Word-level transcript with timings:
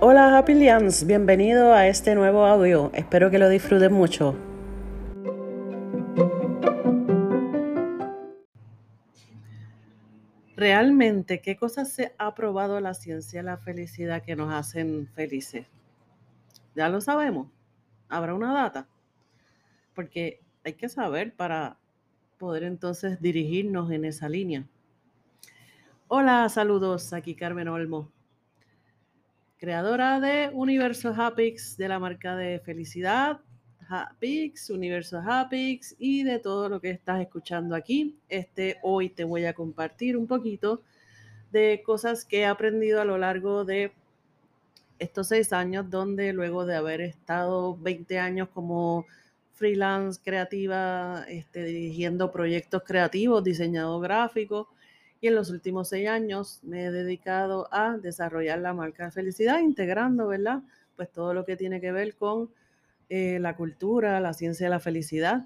Hola 0.00 0.38
Happy 0.38 0.54
bienvenido 1.06 1.74
a 1.74 1.86
este 1.86 2.14
nuevo 2.14 2.46
audio. 2.46 2.90
Espero 2.94 3.30
que 3.30 3.38
lo 3.38 3.50
disfruten 3.50 3.92
mucho. 3.92 4.34
Realmente, 10.56 11.42
¿qué 11.42 11.56
cosas 11.56 11.92
se 11.92 12.14
ha 12.16 12.34
probado 12.34 12.80
la 12.80 12.94
ciencia 12.94 13.40
de 13.40 13.44
la 13.44 13.58
felicidad 13.58 14.22
que 14.22 14.34
nos 14.34 14.50
hacen 14.54 15.08
felices? 15.08 15.66
Ya 16.74 16.88
lo 16.88 17.02
sabemos. 17.02 17.48
¿Habrá 18.08 18.32
una 18.32 18.54
data? 18.54 18.88
Porque 19.94 20.40
hay 20.64 20.72
que 20.72 20.88
saber 20.88 21.34
para 21.34 21.79
poder 22.40 22.64
entonces 22.64 23.20
dirigirnos 23.20 23.92
en 23.92 24.06
esa 24.06 24.28
línea. 24.28 24.66
Hola, 26.08 26.48
saludos. 26.48 27.12
Aquí 27.12 27.36
Carmen 27.36 27.68
Olmo 27.68 28.10
creadora 29.60 30.20
de 30.20 30.50
Universo 30.54 31.12
Happix, 31.14 31.76
de 31.76 31.86
la 31.86 31.98
marca 31.98 32.34
de 32.34 32.60
felicidad, 32.60 33.40
Happix, 33.86 34.70
Universo 34.70 35.18
Happix 35.18 35.94
y 35.98 36.22
de 36.22 36.38
todo 36.38 36.70
lo 36.70 36.80
que 36.80 36.88
estás 36.88 37.20
escuchando 37.20 37.76
aquí. 37.76 38.16
Este, 38.30 38.78
hoy 38.82 39.10
te 39.10 39.24
voy 39.24 39.44
a 39.44 39.52
compartir 39.52 40.16
un 40.16 40.26
poquito 40.26 40.80
de 41.52 41.82
cosas 41.84 42.24
que 42.24 42.40
he 42.40 42.46
aprendido 42.46 43.02
a 43.02 43.04
lo 43.04 43.18
largo 43.18 43.66
de 43.66 43.92
estos 44.98 45.28
seis 45.28 45.52
años, 45.52 45.90
donde 45.90 46.32
luego 46.32 46.64
de 46.64 46.76
haber 46.76 47.02
estado 47.02 47.76
20 47.76 48.18
años 48.18 48.48
como 48.48 49.04
freelance 49.60 50.18
creativa, 50.24 51.22
este, 51.28 51.64
dirigiendo 51.64 52.32
proyectos 52.32 52.82
creativos, 52.82 53.44
diseñado 53.44 54.00
gráfico, 54.00 54.70
y 55.20 55.26
en 55.26 55.34
los 55.34 55.50
últimos 55.50 55.90
seis 55.90 56.08
años 56.08 56.60
me 56.62 56.86
he 56.86 56.90
dedicado 56.90 57.68
a 57.70 57.98
desarrollar 57.98 58.58
la 58.60 58.72
marca 58.72 59.10
felicidad, 59.10 59.58
integrando, 59.58 60.28
¿verdad? 60.28 60.62
Pues 60.96 61.12
todo 61.12 61.34
lo 61.34 61.44
que 61.44 61.58
tiene 61.58 61.78
que 61.78 61.92
ver 61.92 62.16
con 62.16 62.50
eh, 63.10 63.38
la 63.38 63.54
cultura, 63.54 64.18
la 64.18 64.32
ciencia 64.32 64.64
de 64.64 64.70
la 64.70 64.80
felicidad. 64.80 65.44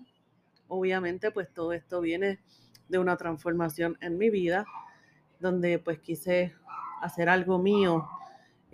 Obviamente, 0.68 1.32
pues 1.32 1.52
todo 1.52 1.72
esto 1.72 2.00
viene 2.00 2.38
de 2.88 2.98
una 2.98 3.16
transformación 3.16 3.98
en 4.00 4.16
mi 4.16 4.30
vida, 4.30 4.64
donde 5.40 5.80
pues 5.80 5.98
quise 5.98 6.54
hacer 7.02 7.28
algo 7.28 7.58
mío 7.58 8.06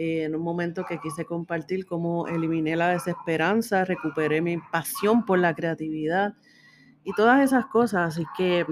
en 0.03 0.35
un 0.35 0.43
momento 0.43 0.85
que 0.85 0.99
quise 0.99 1.25
compartir 1.25 1.87
cómo 1.87 2.27
eliminé 2.27 2.77
la 2.77 2.89
desesperanza, 2.89 3.85
recuperé 3.85 4.41
mi 4.41 4.57
pasión 4.73 5.25
por 5.27 5.39
la 5.39 5.55
creatividad 5.55 6.35
y 7.05 7.13
todas 7.13 7.43
esas 7.43 7.67
cosas. 7.67 8.15
Así 8.15 8.25
que 8.37 8.65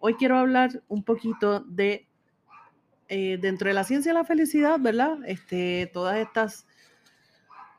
Hoy 0.00 0.14
quiero 0.14 0.38
hablar 0.38 0.80
un 0.86 1.02
poquito 1.02 1.60
de, 1.60 2.06
eh, 3.08 3.36
dentro 3.40 3.66
de 3.66 3.74
la 3.74 3.82
ciencia 3.82 4.12
de 4.12 4.18
la 4.18 4.24
felicidad, 4.24 4.78
¿verdad? 4.78 5.18
Este, 5.26 5.90
todas 5.92 6.18
estas 6.18 6.68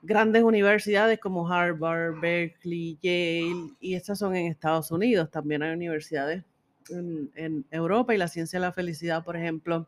grandes 0.01 0.43
universidades 0.43 1.17
como 1.17 1.49
Harvard, 1.49 2.19
Berkeley, 2.19 2.99
Yale, 3.01 3.73
y 3.79 3.95
estas 3.95 4.19
son 4.19 4.35
en 4.35 4.47
Estados 4.47 4.91
Unidos. 4.91 5.31
También 5.31 5.63
hay 5.63 5.73
universidades 5.73 6.43
en, 6.89 7.65
Europa 7.71 8.13
y 8.13 8.17
la 8.17 8.27
ciencia 8.27 8.59
de 8.59 8.65
la 8.65 8.73
felicidad, 8.73 9.23
por 9.23 9.37
ejemplo, 9.37 9.87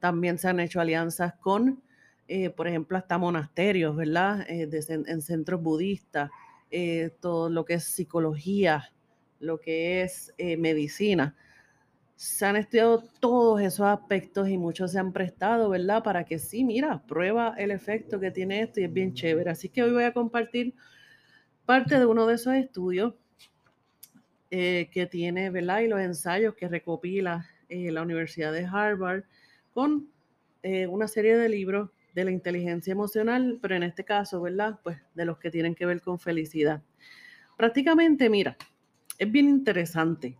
también 0.00 0.38
se 0.38 0.48
han 0.48 0.58
hecho 0.60 0.80
alianzas 0.80 1.34
con, 1.34 1.82
eh, 2.26 2.50
por 2.50 2.66
ejemplo, 2.66 2.96
hasta 2.96 3.18
monasterios, 3.18 3.94
¿verdad? 3.94 4.44
Eh, 4.48 4.68
en 4.88 5.22
centros 5.22 5.62
budistas, 5.62 6.30
todo 7.20 7.50
lo 7.50 7.64
que 7.64 7.74
es 7.74 7.84
psicología, 7.84 8.90
lo 9.40 9.58
que 9.60 10.02
es 10.02 10.32
eh, 10.38 10.56
medicina. 10.56 11.34
Se 12.14 12.44
han 12.44 12.56
estudiado 12.56 13.02
todos 13.18 13.60
esos 13.62 13.86
aspectos 13.86 14.48
y 14.48 14.58
muchos 14.58 14.92
se 14.92 14.98
han 14.98 15.12
prestado, 15.12 15.70
¿verdad? 15.70 16.04
Para 16.04 16.24
que 16.24 16.38
sí, 16.38 16.64
mira, 16.64 17.02
prueba 17.08 17.54
el 17.56 17.70
efecto 17.70 18.20
que 18.20 18.30
tiene 18.30 18.60
esto 18.60 18.80
y 18.80 18.84
es 18.84 18.92
bien 18.92 19.14
chévere. 19.14 19.50
Así 19.50 19.70
que 19.70 19.82
hoy 19.82 19.90
voy 19.90 20.04
a 20.04 20.12
compartir 20.12 20.74
parte 21.64 21.98
de 21.98 22.04
uno 22.04 22.26
de 22.26 22.34
esos 22.34 22.54
estudios 22.54 23.14
eh, 24.50 24.90
que 24.92 25.06
tiene, 25.06 25.48
¿verdad? 25.48 25.80
Y 25.80 25.88
los 25.88 26.00
ensayos 26.00 26.54
que 26.54 26.68
recopila 26.68 27.46
eh, 27.70 27.90
la 27.90 28.02
Universidad 28.02 28.52
de 28.52 28.66
Harvard 28.66 29.24
con 29.72 30.08
una 30.88 31.08
serie 31.08 31.36
de 31.36 31.48
libros 31.48 31.90
de 32.14 32.24
la 32.24 32.30
inteligencia 32.30 32.92
emocional, 32.92 33.58
pero 33.62 33.76
en 33.76 33.82
este 33.82 34.04
caso, 34.04 34.40
¿verdad? 34.40 34.80
Pues 34.82 34.98
de 35.14 35.24
los 35.24 35.38
que 35.38 35.50
tienen 35.50 35.74
que 35.74 35.86
ver 35.86 36.00
con 36.00 36.18
felicidad. 36.18 36.82
Prácticamente, 37.56 38.28
mira, 38.28 38.56
es 39.18 39.30
bien 39.30 39.48
interesante 39.48 40.36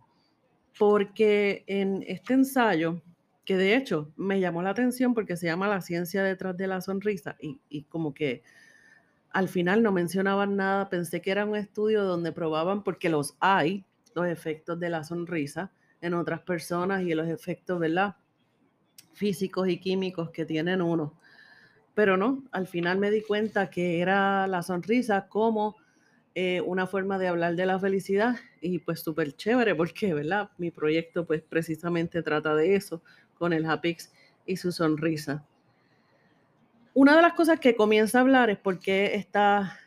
porque 0.77 1.63
en 1.67 2.03
este 2.07 2.33
ensayo, 2.33 3.01
que 3.45 3.57
de 3.57 3.75
hecho 3.75 4.11
me 4.15 4.39
llamó 4.39 4.61
la 4.61 4.71
atención 4.71 5.13
porque 5.13 5.37
se 5.37 5.47
llama 5.47 5.67
La 5.67 5.81
ciencia 5.81 6.23
detrás 6.23 6.57
de 6.57 6.67
la 6.67 6.81
sonrisa 6.81 7.37
y, 7.39 7.83
como 7.83 8.13
que 8.13 8.43
al 9.31 9.47
final 9.47 9.81
no 9.83 9.91
mencionaban 9.91 10.55
nada, 10.55 10.89
pensé 10.89 11.21
que 11.21 11.31
era 11.31 11.45
un 11.45 11.55
estudio 11.55 12.03
donde 12.03 12.31
probaban, 12.31 12.83
porque 12.83 13.09
los 13.09 13.37
hay, 13.39 13.85
los 14.13 14.27
efectos 14.27 14.79
de 14.79 14.89
la 14.89 15.03
sonrisa 15.03 15.71
en 16.01 16.15
otras 16.15 16.41
personas 16.41 17.03
y 17.03 17.13
los 17.13 17.27
efectos, 17.27 17.79
¿verdad? 17.79 18.15
Físicos 19.13 19.67
y 19.67 19.79
químicos 19.79 20.29
que 20.31 20.45
tienen 20.45 20.81
uno. 20.81 21.13
Pero 21.93 22.17
no, 22.17 22.43
al 22.51 22.67
final 22.67 22.97
me 22.97 23.11
di 23.11 23.21
cuenta 23.21 23.69
que 23.69 23.99
era 23.99 24.47
la 24.47 24.63
sonrisa 24.63 25.27
como 25.27 25.75
eh, 26.33 26.61
una 26.61 26.87
forma 26.87 27.17
de 27.17 27.27
hablar 27.27 27.55
de 27.55 27.65
la 27.65 27.77
felicidad 27.77 28.37
y 28.61 28.79
pues 28.79 29.01
súper 29.01 29.35
chévere 29.35 29.75
porque, 29.75 30.13
¿verdad? 30.13 30.49
Mi 30.57 30.71
proyecto 30.71 31.25
pues 31.25 31.41
precisamente 31.41 32.23
trata 32.23 32.55
de 32.55 32.75
eso 32.75 33.01
con 33.37 33.51
el 33.51 33.65
Hapix 33.65 34.11
y 34.45 34.55
su 34.55 34.71
sonrisa. 34.71 35.43
Una 36.93 37.15
de 37.15 37.21
las 37.21 37.33
cosas 37.33 37.59
que 37.59 37.75
comienza 37.75 38.17
a 38.17 38.21
hablar 38.21 38.49
es 38.49 38.57
porque 38.57 39.15
está 39.15 39.77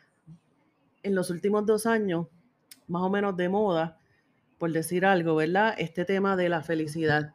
en 1.01 1.15
los 1.15 1.29
últimos 1.29 1.65
dos 1.65 1.85
años 1.85 2.27
más 2.87 3.01
o 3.01 3.09
menos 3.09 3.35
de 3.37 3.49
moda, 3.49 3.97
por 4.57 4.71
decir 4.71 5.05
algo, 5.05 5.35
¿verdad? 5.35 5.75
Este 5.77 6.05
tema 6.05 6.35
de 6.35 6.49
la 6.49 6.61
felicidad. 6.61 7.33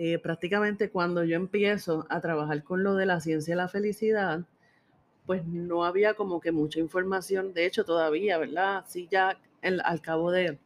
Eh, 0.00 0.20
prácticamente 0.20 0.90
cuando 0.90 1.24
yo 1.24 1.34
empiezo 1.34 2.06
a 2.08 2.20
trabajar 2.20 2.62
con 2.62 2.84
lo 2.84 2.94
de 2.94 3.04
la 3.04 3.20
ciencia 3.20 3.52
de 3.54 3.62
la 3.62 3.68
felicidad, 3.68 4.44
pues 5.26 5.44
no 5.44 5.84
había 5.84 6.14
como 6.14 6.40
que 6.40 6.52
mucha 6.52 6.78
información. 6.78 7.52
De 7.52 7.66
hecho, 7.66 7.84
todavía, 7.84 8.38
¿verdad? 8.38 8.84
Sí, 8.86 9.08
ya 9.10 9.36
al 9.60 10.00
cabo 10.00 10.30
de 10.30 10.56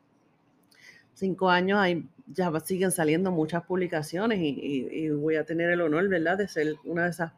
cinco 1.14 1.48
años 1.48 1.78
hay, 1.78 2.06
ya 2.26 2.52
siguen 2.60 2.92
saliendo 2.92 3.30
muchas 3.30 3.64
publicaciones 3.64 4.38
y, 4.42 5.08
voy 5.08 5.36
a 5.36 5.44
tener 5.44 5.70
el 5.70 5.80
honor, 5.80 6.08
¿verdad?, 6.08 6.36
de 6.36 6.48
ser 6.48 6.74
una 6.84 7.04
de 7.04 7.10
esas 7.10 7.32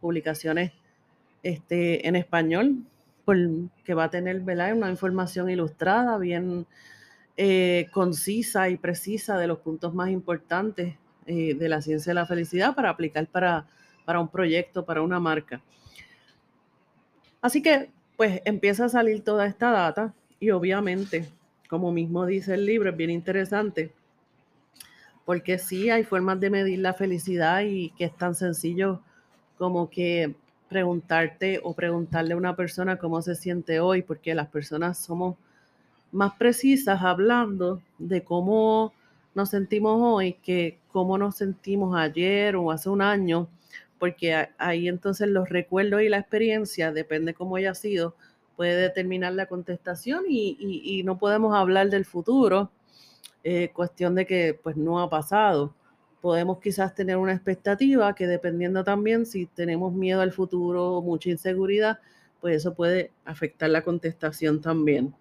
publicaciones 0.00 0.72
este, 1.42 2.06
en 2.06 2.14
español, 2.14 2.84
que 3.84 3.94
va 3.94 4.04
a 4.04 4.10
tener, 4.10 4.40
¿verdad?, 4.40 4.72
una 4.74 4.90
información 4.90 5.50
ilustrada, 5.50 6.16
bien 6.18 6.66
eh, 7.36 7.88
concisa 7.92 8.68
y 8.68 8.76
precisa 8.76 9.36
de 9.36 9.48
los 9.48 9.58
puntos 9.58 9.94
más 9.94 10.10
importantes 10.10 10.94
eh, 11.32 11.54
de 11.54 11.68
la 11.68 11.80
ciencia 11.80 12.10
de 12.10 12.14
la 12.14 12.26
felicidad 12.26 12.74
para 12.74 12.90
aplicar 12.90 13.24
para, 13.28 13.64
para 14.04 14.18
un 14.18 14.26
proyecto, 14.26 14.84
para 14.84 15.00
una 15.00 15.20
marca. 15.20 15.62
Así 17.40 17.62
que, 17.62 17.88
pues 18.16 18.42
empieza 18.44 18.86
a 18.86 18.88
salir 18.88 19.22
toda 19.22 19.46
esta 19.46 19.70
data 19.70 20.12
y 20.40 20.50
obviamente, 20.50 21.28
como 21.68 21.92
mismo 21.92 22.26
dice 22.26 22.54
el 22.54 22.66
libro, 22.66 22.90
es 22.90 22.96
bien 22.96 23.10
interesante, 23.10 23.92
porque 25.24 25.58
sí 25.58 25.88
hay 25.88 26.02
formas 26.02 26.40
de 26.40 26.50
medir 26.50 26.80
la 26.80 26.94
felicidad 26.94 27.60
y 27.62 27.90
que 27.90 28.06
es 28.06 28.16
tan 28.16 28.34
sencillo 28.34 29.00
como 29.56 29.88
que 29.88 30.34
preguntarte 30.68 31.60
o 31.62 31.74
preguntarle 31.74 32.34
a 32.34 32.38
una 32.38 32.56
persona 32.56 32.96
cómo 32.96 33.22
se 33.22 33.36
siente 33.36 33.78
hoy, 33.78 34.02
porque 34.02 34.34
las 34.34 34.48
personas 34.48 34.98
somos 34.98 35.36
más 36.10 36.34
precisas 36.34 37.02
hablando 37.02 37.80
de 37.98 38.24
cómo 38.24 38.92
nos 39.36 39.50
sentimos 39.50 40.00
hoy 40.02 40.32
que 40.42 40.79
cómo 40.92 41.18
nos 41.18 41.36
sentimos 41.36 41.96
ayer 41.96 42.56
o 42.56 42.70
hace 42.70 42.88
un 42.88 43.02
año 43.02 43.48
porque 44.00 44.48
ahí 44.56 44.88
entonces 44.88 45.28
los 45.28 45.50
recuerdos 45.50 46.00
y 46.00 46.08
la 46.08 46.16
experiencia, 46.16 46.90
depende 46.90 47.34
cómo 47.34 47.56
haya 47.56 47.74
sido, 47.74 48.16
puede 48.56 48.74
determinar 48.80 49.34
la 49.34 49.44
contestación 49.46 50.24
y, 50.26 51.02
no 51.04 51.18
podemos 51.18 51.54
hablar 51.54 51.90
del 51.90 52.06
futuro, 52.06 52.70
eh, 53.44 53.70
cuestión 53.74 54.14
de 54.14 54.26
que 54.26 54.58
pues 54.62 54.76
no 54.76 55.00
ha 55.00 55.10
pasado. 55.10 55.74
Podemos 56.22 56.60
quizás 56.60 56.94
tener 56.94 57.18
una 57.18 57.34
expectativa 57.34 58.14
que 58.14 58.26
dependiendo 58.26 58.84
también 58.84 59.26
si 59.26 59.46
tenemos 59.46 59.92
miedo 59.92 60.22
al 60.22 60.32
futuro 60.32 60.94
o 60.96 61.02
mucha 61.02 61.30
inseguridad, 61.30 62.00
pues 62.40 62.56
eso 62.56 62.74
puede 62.74 63.12
afectar 63.26 63.68
la 63.68 63.82
contestación 63.82 64.62
también. 64.62 65.14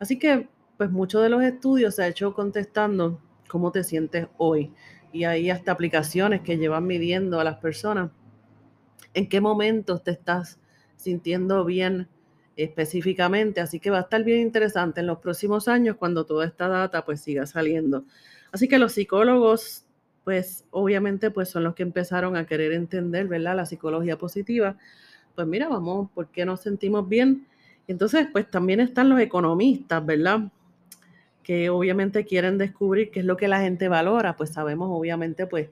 Así 0.00 0.18
que 0.18 0.48
pues 0.76 0.90
muchos 0.90 1.22
de 1.22 1.28
los 1.28 1.42
estudios 1.44 1.94
se 1.94 2.02
ha 2.02 2.08
hecho 2.08 2.34
contestando 2.34 3.20
cómo 3.50 3.72
te 3.72 3.84
sientes 3.84 4.28
hoy 4.38 4.72
y 5.12 5.24
hay 5.24 5.50
hasta 5.50 5.72
aplicaciones 5.72 6.40
que 6.42 6.56
llevan 6.56 6.86
midiendo 6.86 7.40
a 7.40 7.44
las 7.44 7.56
personas 7.56 8.10
en 9.12 9.28
qué 9.28 9.40
momentos 9.40 10.04
te 10.04 10.12
estás 10.12 10.58
sintiendo 10.96 11.64
bien 11.64 12.08
específicamente. 12.56 13.60
Así 13.60 13.80
que 13.80 13.90
va 13.90 13.98
a 13.98 14.02
estar 14.02 14.22
bien 14.22 14.40
interesante 14.40 15.00
en 15.00 15.08
los 15.08 15.18
próximos 15.18 15.66
años 15.66 15.96
cuando 15.96 16.24
toda 16.24 16.46
esta 16.46 16.68
data 16.68 17.04
pues 17.04 17.20
siga 17.20 17.46
saliendo. 17.46 18.04
Así 18.52 18.68
que 18.68 18.78
los 18.78 18.92
psicólogos, 18.92 19.86
pues 20.24 20.64
obviamente, 20.70 21.30
pues 21.30 21.48
son 21.48 21.64
los 21.64 21.74
que 21.74 21.82
empezaron 21.82 22.36
a 22.36 22.46
querer 22.46 22.72
entender, 22.72 23.26
¿verdad? 23.26 23.56
La 23.56 23.66
psicología 23.66 24.16
positiva. 24.16 24.76
Pues 25.34 25.46
mira, 25.46 25.68
vamos, 25.68 26.10
¿por 26.12 26.28
qué 26.28 26.44
nos 26.44 26.60
sentimos 26.60 27.08
bien? 27.08 27.46
Entonces, 27.88 28.28
pues 28.30 28.48
también 28.48 28.80
están 28.80 29.08
los 29.08 29.18
economistas, 29.20 30.04
¿verdad? 30.04 30.50
Que 31.42 31.70
obviamente 31.70 32.24
quieren 32.24 32.58
descubrir 32.58 33.10
qué 33.10 33.20
es 33.20 33.26
lo 33.26 33.36
que 33.36 33.48
la 33.48 33.60
gente 33.60 33.88
valora. 33.88 34.36
Pues 34.36 34.50
sabemos, 34.50 34.88
obviamente, 34.90 35.46
pues, 35.46 35.68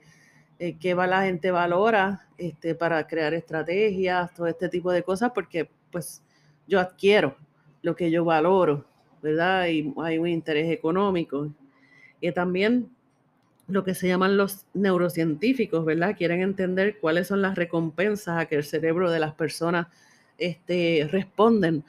eh, 0.59 0.77
qué 0.81 0.95
va 0.95 1.07
la 1.07 1.23
gente 1.23 1.51
valora 1.51 2.27
este, 2.37 2.75
para 2.75 3.07
crear 3.07 3.33
estrategias, 3.35 4.35
todo 4.35 4.49
este 4.49 4.69
tipo 4.69 4.91
de 4.91 5.05
cosas, 5.05 5.31
porque 5.33 5.71
pues 5.91 6.23
yo 6.67 6.81
adquiero 6.81 7.37
lo 7.83 7.95
que 7.95 8.11
yo 8.11 8.25
valoro, 8.25 8.85
¿verdad? 9.23 9.69
Y 9.69 9.95
hay 10.03 10.19
un 10.19 10.29
interés 10.29 10.71
económico. 10.71 11.53
Y 12.21 12.33
también 12.33 12.91
lo 13.69 13.85
que 13.85 13.95
se 13.95 14.09
llaman 14.09 14.37
los 14.37 14.67
neurocientíficos, 14.75 15.85
¿verdad? 15.85 16.17
Quieren 16.17 16.41
entender 16.41 16.99
cuáles 16.99 17.29
son 17.29 17.43
las 17.43 17.55
recompensas 17.55 18.39
a 18.39 18.47
que 18.47 18.57
el 18.57 18.65
cerebro 18.65 19.11
de 19.11 19.21
las 19.21 19.35
personas 19.35 19.87
este, 20.39 21.07
responden 21.11 21.85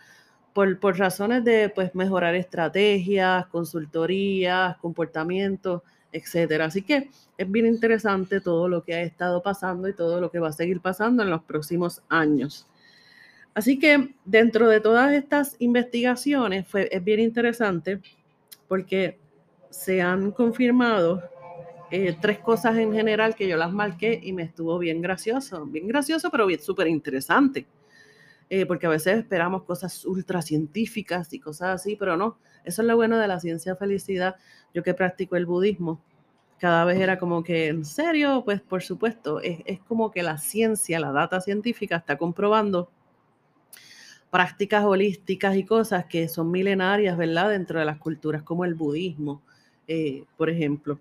por, 0.54 0.80
por 0.80 0.98
razones 0.98 1.44
de 1.44 1.70
pues, 1.70 1.94
mejorar 1.96 2.36
estrategias, 2.36 3.48
consultorías, 3.48 4.78
comportamientos, 4.78 5.82
etcétera. 6.12 6.66
Así 6.66 6.82
que 6.82 7.10
es 7.38 7.52
bien 7.52 7.66
interesante 7.66 8.42
todo 8.42 8.68
lo 8.68 8.84
que 8.84 8.94
ha 8.94 9.02
estado 9.02 9.42
pasando 9.42 9.88
y 9.88 9.94
todo 9.94 10.20
lo 10.20 10.32
que 10.32 10.40
va 10.40 10.50
a 10.50 10.54
seguir 10.54 10.82
pasando 10.82 11.24
en 11.24 11.30
los 11.30 11.44
próximos 11.44 12.02
años. 12.10 12.68
Así 13.54 13.80
que 13.80 14.16
dentro 14.26 14.70
de 14.70 14.80
todas 14.80 15.12
estas 15.14 15.56
investigaciones 15.60 16.68
fue, 16.68 16.88
es 16.92 17.04
bien 17.04 17.20
interesante 17.20 18.00
porque 18.68 19.20
se 19.70 20.02
han 20.02 20.32
confirmado 20.32 21.24
eh, 21.92 22.16
tres 22.22 22.40
cosas 22.40 22.78
en 22.78 22.94
general 22.94 23.36
que 23.36 23.48
yo 23.48 23.58
las 23.58 23.72
marqué 23.72 24.20
y 24.22 24.32
me 24.32 24.44
estuvo 24.44 24.78
bien 24.78 25.02
gracioso, 25.02 25.66
bien 25.66 25.88
gracioso, 25.88 26.30
pero 26.30 26.46
bien 26.46 26.62
súper 26.62 26.88
interesante. 26.88 27.66
Eh, 28.50 28.66
porque 28.66 28.88
a 28.88 28.90
veces 28.90 29.20
esperamos 29.20 29.64
cosas 29.64 30.06
ultra 30.06 30.42
científicas 30.42 31.32
y 31.34 31.40
cosas 31.40 31.82
así, 31.82 31.96
pero 31.96 32.18
no. 32.18 32.40
Eso 32.64 32.82
es 32.82 32.88
lo 32.88 32.96
bueno 32.96 33.18
de 33.18 33.28
la 33.28 33.40
ciencia 33.40 33.76
felicidad. 33.76 34.36
Yo 34.74 34.84
que 34.84 34.94
practico 34.94 35.36
el 35.36 35.46
budismo, 35.46 36.02
cada 36.60 36.84
vez 36.86 37.00
era 37.00 37.20
como 37.20 37.44
que, 37.44 37.68
¿en 37.68 37.86
serio? 37.86 38.44
Pues 38.44 38.62
por 38.62 38.82
supuesto, 38.82 39.40
es, 39.42 39.60
es 39.66 39.80
como 39.82 40.12
que 40.12 40.24
la 40.24 40.38
ciencia, 40.38 41.00
la 41.00 41.12
data 41.12 41.42
científica 41.42 41.98
está 41.98 42.18
comprobando 42.18 42.90
prácticas 44.30 44.84
holísticas 44.84 45.56
y 45.56 45.64
cosas 45.64 46.06
que 46.06 46.28
son 46.28 46.52
milenarias, 46.52 47.18
¿verdad? 47.18 47.50
Dentro 47.50 47.80
de 47.80 47.86
las 47.86 47.98
culturas 47.98 48.44
como 48.44 48.66
el 48.66 48.76
budismo, 48.76 49.42
eh, 49.88 50.24
por 50.38 50.50
ejemplo. 50.50 51.00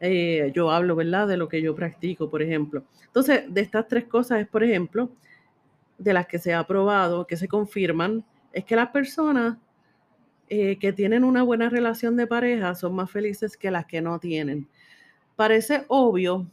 Eh, 0.00 0.50
yo 0.54 0.70
hablo, 0.70 0.96
¿verdad? 0.96 1.28
De 1.28 1.36
lo 1.36 1.48
que 1.48 1.62
yo 1.62 1.74
practico, 1.74 2.30
por 2.30 2.42
ejemplo. 2.42 2.84
Entonces, 3.06 3.44
de 3.48 3.60
estas 3.60 3.88
tres 3.88 4.04
cosas 4.04 4.40
es, 4.40 4.48
por 4.48 4.64
ejemplo, 4.64 5.10
de 6.04 6.12
las 6.12 6.26
que 6.26 6.38
se 6.38 6.54
ha 6.54 6.64
probado, 6.66 7.26
que 7.26 7.36
se 7.36 7.48
confirman, 7.48 8.24
es 8.52 8.64
que 8.64 8.76
las 8.76 8.90
personas 8.90 9.56
eh, 10.48 10.78
que 10.78 10.92
tienen 10.92 11.24
una 11.24 11.42
buena 11.42 11.68
relación 11.68 12.16
de 12.16 12.26
pareja 12.26 12.74
son 12.74 12.94
más 12.94 13.10
felices 13.10 13.56
que 13.56 13.70
las 13.70 13.86
que 13.86 14.00
no 14.00 14.20
tienen. 14.20 14.68
Parece 15.34 15.84
obvio, 15.88 16.46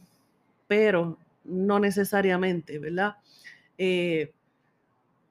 pero 0.66 1.18
no 1.44 1.78
necesariamente, 1.78 2.78
¿verdad? 2.78 3.16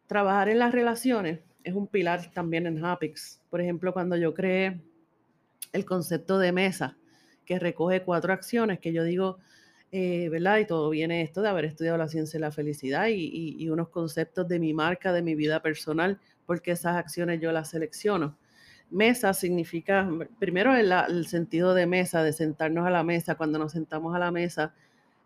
trabajar 0.08 0.50
en 0.50 0.60
las 0.60 0.74
relaciones 0.74 1.40
es 1.64 1.74
un 1.74 1.88
pilar 1.88 2.32
también 2.34 2.68
en 2.68 2.84
Hapix. 2.84 3.42
Por 3.50 3.62
ejemplo, 3.62 3.94
cuando 3.94 4.18
yo 4.18 4.34
creé 4.34 4.82
el 5.72 5.86
concepto 5.86 6.38
de 6.38 6.52
mesa, 6.52 6.98
que 7.46 7.60
recoge 7.60 8.04
cuatro 8.04 8.34
acciones, 8.34 8.80
que 8.80 8.94
yo 8.94 9.04
digo, 9.04 9.40
eh, 9.92 10.30
¿verdad? 10.30 10.60
Y 10.60 10.66
todo 10.66 10.90
viene 10.90 11.22
esto 11.22 11.42
de 11.42 11.50
haber 11.50 11.66
estudiado 11.66 11.98
la 11.98 12.08
ciencia 12.08 12.38
de 12.38 12.42
la 12.42 12.52
felicidad 12.52 13.08
y, 13.10 13.70
unos 13.70 13.90
conceptos 13.90 14.48
de 14.48 14.60
mi 14.60 14.74
marca, 14.74 15.12
de 15.12 15.22
mi 15.22 15.36
vida 15.36 15.62
personal, 15.62 16.20
porque 16.46 16.72
esas 16.72 16.96
acciones 16.96 17.42
yo 17.42 17.52
las 17.52 17.70
selecciono. 17.70 18.38
Mesa 18.90 19.34
significa, 19.34 20.10
primero 20.40 20.76
el, 20.76 20.92
el 20.92 21.28
sentido 21.28 21.74
de 21.74 21.88
mesa, 21.88 22.24
de 22.24 22.34
sentarnos 22.34 22.86
a 22.86 22.90
la 22.90 23.04
mesa. 23.04 23.36
Cuando 23.36 23.60
nos 23.60 23.72
sentamos 23.74 24.16
a 24.16 24.20
la 24.20 24.32
mesa, 24.32 24.74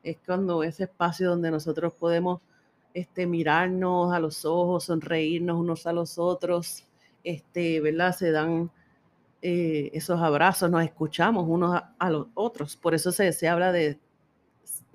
es 0.04 0.18
cuando 0.26 0.64
ese 0.64 0.84
espacio 0.84 1.30
donde 1.30 1.52
nosotros 1.52 1.94
podemos 1.94 2.42
este, 2.94 3.28
mirarnos 3.28 4.14
a 4.14 4.20
los 4.20 4.46
ojos, 4.46 4.86
sonreírnos 4.86 5.60
unos 5.60 5.86
a 5.86 5.94
los 5.94 6.18
otros, 6.18 6.86
este, 7.24 7.82
¿verdad? 7.82 8.16
Se 8.16 8.32
dan 8.32 8.72
eh, 9.42 9.92
esos 9.94 10.22
abrazos, 10.22 10.72
nos 10.72 10.84
escuchamos 10.84 11.46
unos 11.48 11.82
a, 12.00 12.10
los 12.10 12.28
otros. 12.36 12.78
Por 12.78 12.96
eso 12.96 13.12
se, 13.12 13.34
se, 13.34 13.48
habla 13.48 13.72
de 13.72 14.00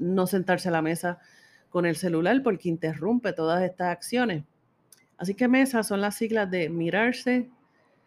no 0.00 0.26
sentarse 0.26 0.68
a 0.68 0.72
la 0.72 0.82
mesa 0.82 1.20
con 1.68 1.86
el 1.86 1.94
celular 1.94 2.42
porque 2.42 2.68
interrumpe 2.68 3.32
todas 3.32 3.62
estas 3.62 3.88
acciones. 3.88 4.42
Así 5.16 5.34
que 5.34 5.46
mesa 5.46 5.82
son 5.82 6.00
las 6.00 6.16
siglas 6.16 6.50
de 6.50 6.68
mirarse, 6.68 7.48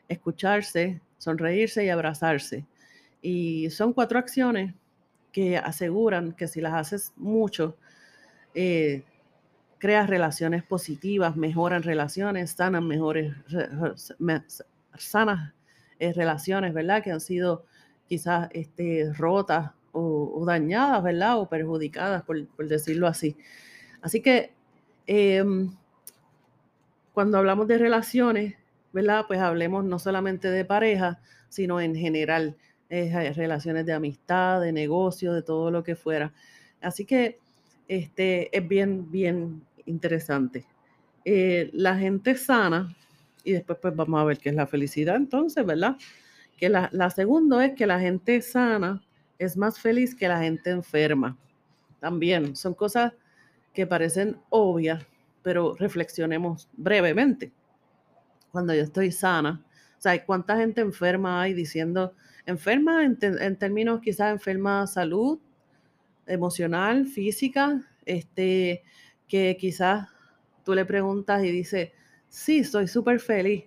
escucharse, 0.09 0.99
sonreírse 1.17 1.85
y 1.85 1.89
abrazarse. 1.89 2.65
Y 3.21 3.69
son 3.69 3.93
cuatro 3.93 4.19
acciones 4.19 4.73
que 5.31 5.57
aseguran 5.57 6.33
que 6.33 6.47
si 6.47 6.59
las 6.59 6.73
haces 6.73 7.13
mucho, 7.15 7.77
eh, 8.53 9.03
creas 9.77 10.09
relaciones 10.09 10.63
positivas, 10.63 11.35
mejoran 11.35 11.83
relaciones, 11.83 12.51
sanan 12.51 12.87
mejores, 12.87 13.33
sanas 14.97 15.53
eh, 15.99 16.13
relaciones, 16.13 16.73
¿verdad? 16.73 17.03
Que 17.03 17.11
han 17.11 17.21
sido 17.21 17.65
quizás 18.07 18.49
este, 18.51 19.11
rotas 19.13 19.71
o, 19.93 20.43
dañadas, 20.45 21.03
¿verdad? 21.03 21.39
O 21.39 21.47
perjudicadas, 21.47 22.23
por, 22.23 22.45
decirlo 22.67 23.07
así. 23.07 23.37
Así 24.01 24.21
que 24.21 24.51
em, 25.07 25.71
cuando 27.13 27.37
hablamos 27.37 27.67
de 27.67 27.77
relaciones, 27.77 28.55
¿verdad? 28.91 29.25
Pues 29.27 29.39
hablemos 29.39 29.85
no 29.85 29.99
solamente 29.99 30.49
de 30.49 30.65
pareja, 30.65 31.21
sino 31.49 31.79
en 31.79 31.95
general, 31.95 32.57
eh, 32.89 33.31
relaciones 33.33 33.85
de 33.85 33.93
amistad, 33.93 34.61
de 34.61 34.71
negocio, 34.71 35.33
de 35.33 35.43
todo 35.43 35.71
lo 35.71 35.83
que 35.83 35.95
fuera. 35.95 36.33
Así 36.81 37.05
que 37.05 37.39
este, 37.87 38.55
es 38.55 38.67
bien, 38.67 39.09
bien 39.11 39.63
interesante. 39.85 40.65
Eh, 41.25 41.69
la 41.73 41.97
gente 41.97 42.35
sana, 42.35 42.95
y 43.43 43.53
después 43.53 43.77
pues 43.81 43.95
vamos 43.95 44.19
a 44.19 44.25
ver 44.25 44.37
qué 44.39 44.49
es 44.49 44.55
la 44.55 44.67
felicidad 44.67 45.15
entonces, 45.15 45.65
¿verdad? 45.65 45.97
Que 46.57 46.69
la, 46.69 46.89
la 46.91 47.09
segunda 47.09 47.65
es 47.65 47.73
que 47.75 47.87
la 47.87 47.99
gente 47.99 48.41
sana 48.41 49.01
es 49.43 49.57
más 49.57 49.79
feliz 49.79 50.15
que 50.15 50.27
la 50.27 50.39
gente 50.39 50.69
enferma. 50.69 51.37
También 51.99 52.55
son 52.55 52.73
cosas 52.73 53.13
que 53.73 53.87
parecen 53.87 54.37
obvias, 54.49 55.05
pero 55.41 55.75
reflexionemos 55.75 56.69
brevemente. 56.73 57.51
Cuando 58.51 58.73
yo 58.73 58.83
estoy 58.83 59.11
sana, 59.11 59.63
o 59.97 60.01
sea, 60.01 60.23
¿cuánta 60.25 60.57
gente 60.57 60.81
enferma 60.81 61.41
hay 61.41 61.53
diciendo, 61.53 62.13
enferma 62.45 63.03
en, 63.03 63.17
en 63.21 63.57
términos 63.57 64.01
quizás 64.01 64.31
enferma 64.31 64.85
salud 64.85 65.39
emocional, 66.27 67.05
física, 67.05 67.81
este, 68.05 68.83
que 69.27 69.57
quizás 69.59 70.07
tú 70.63 70.73
le 70.73 70.85
preguntas 70.85 71.43
y 71.43 71.51
dice, 71.51 71.93
sí, 72.29 72.63
soy 72.63 72.87
súper 72.87 73.19
feliz, 73.19 73.65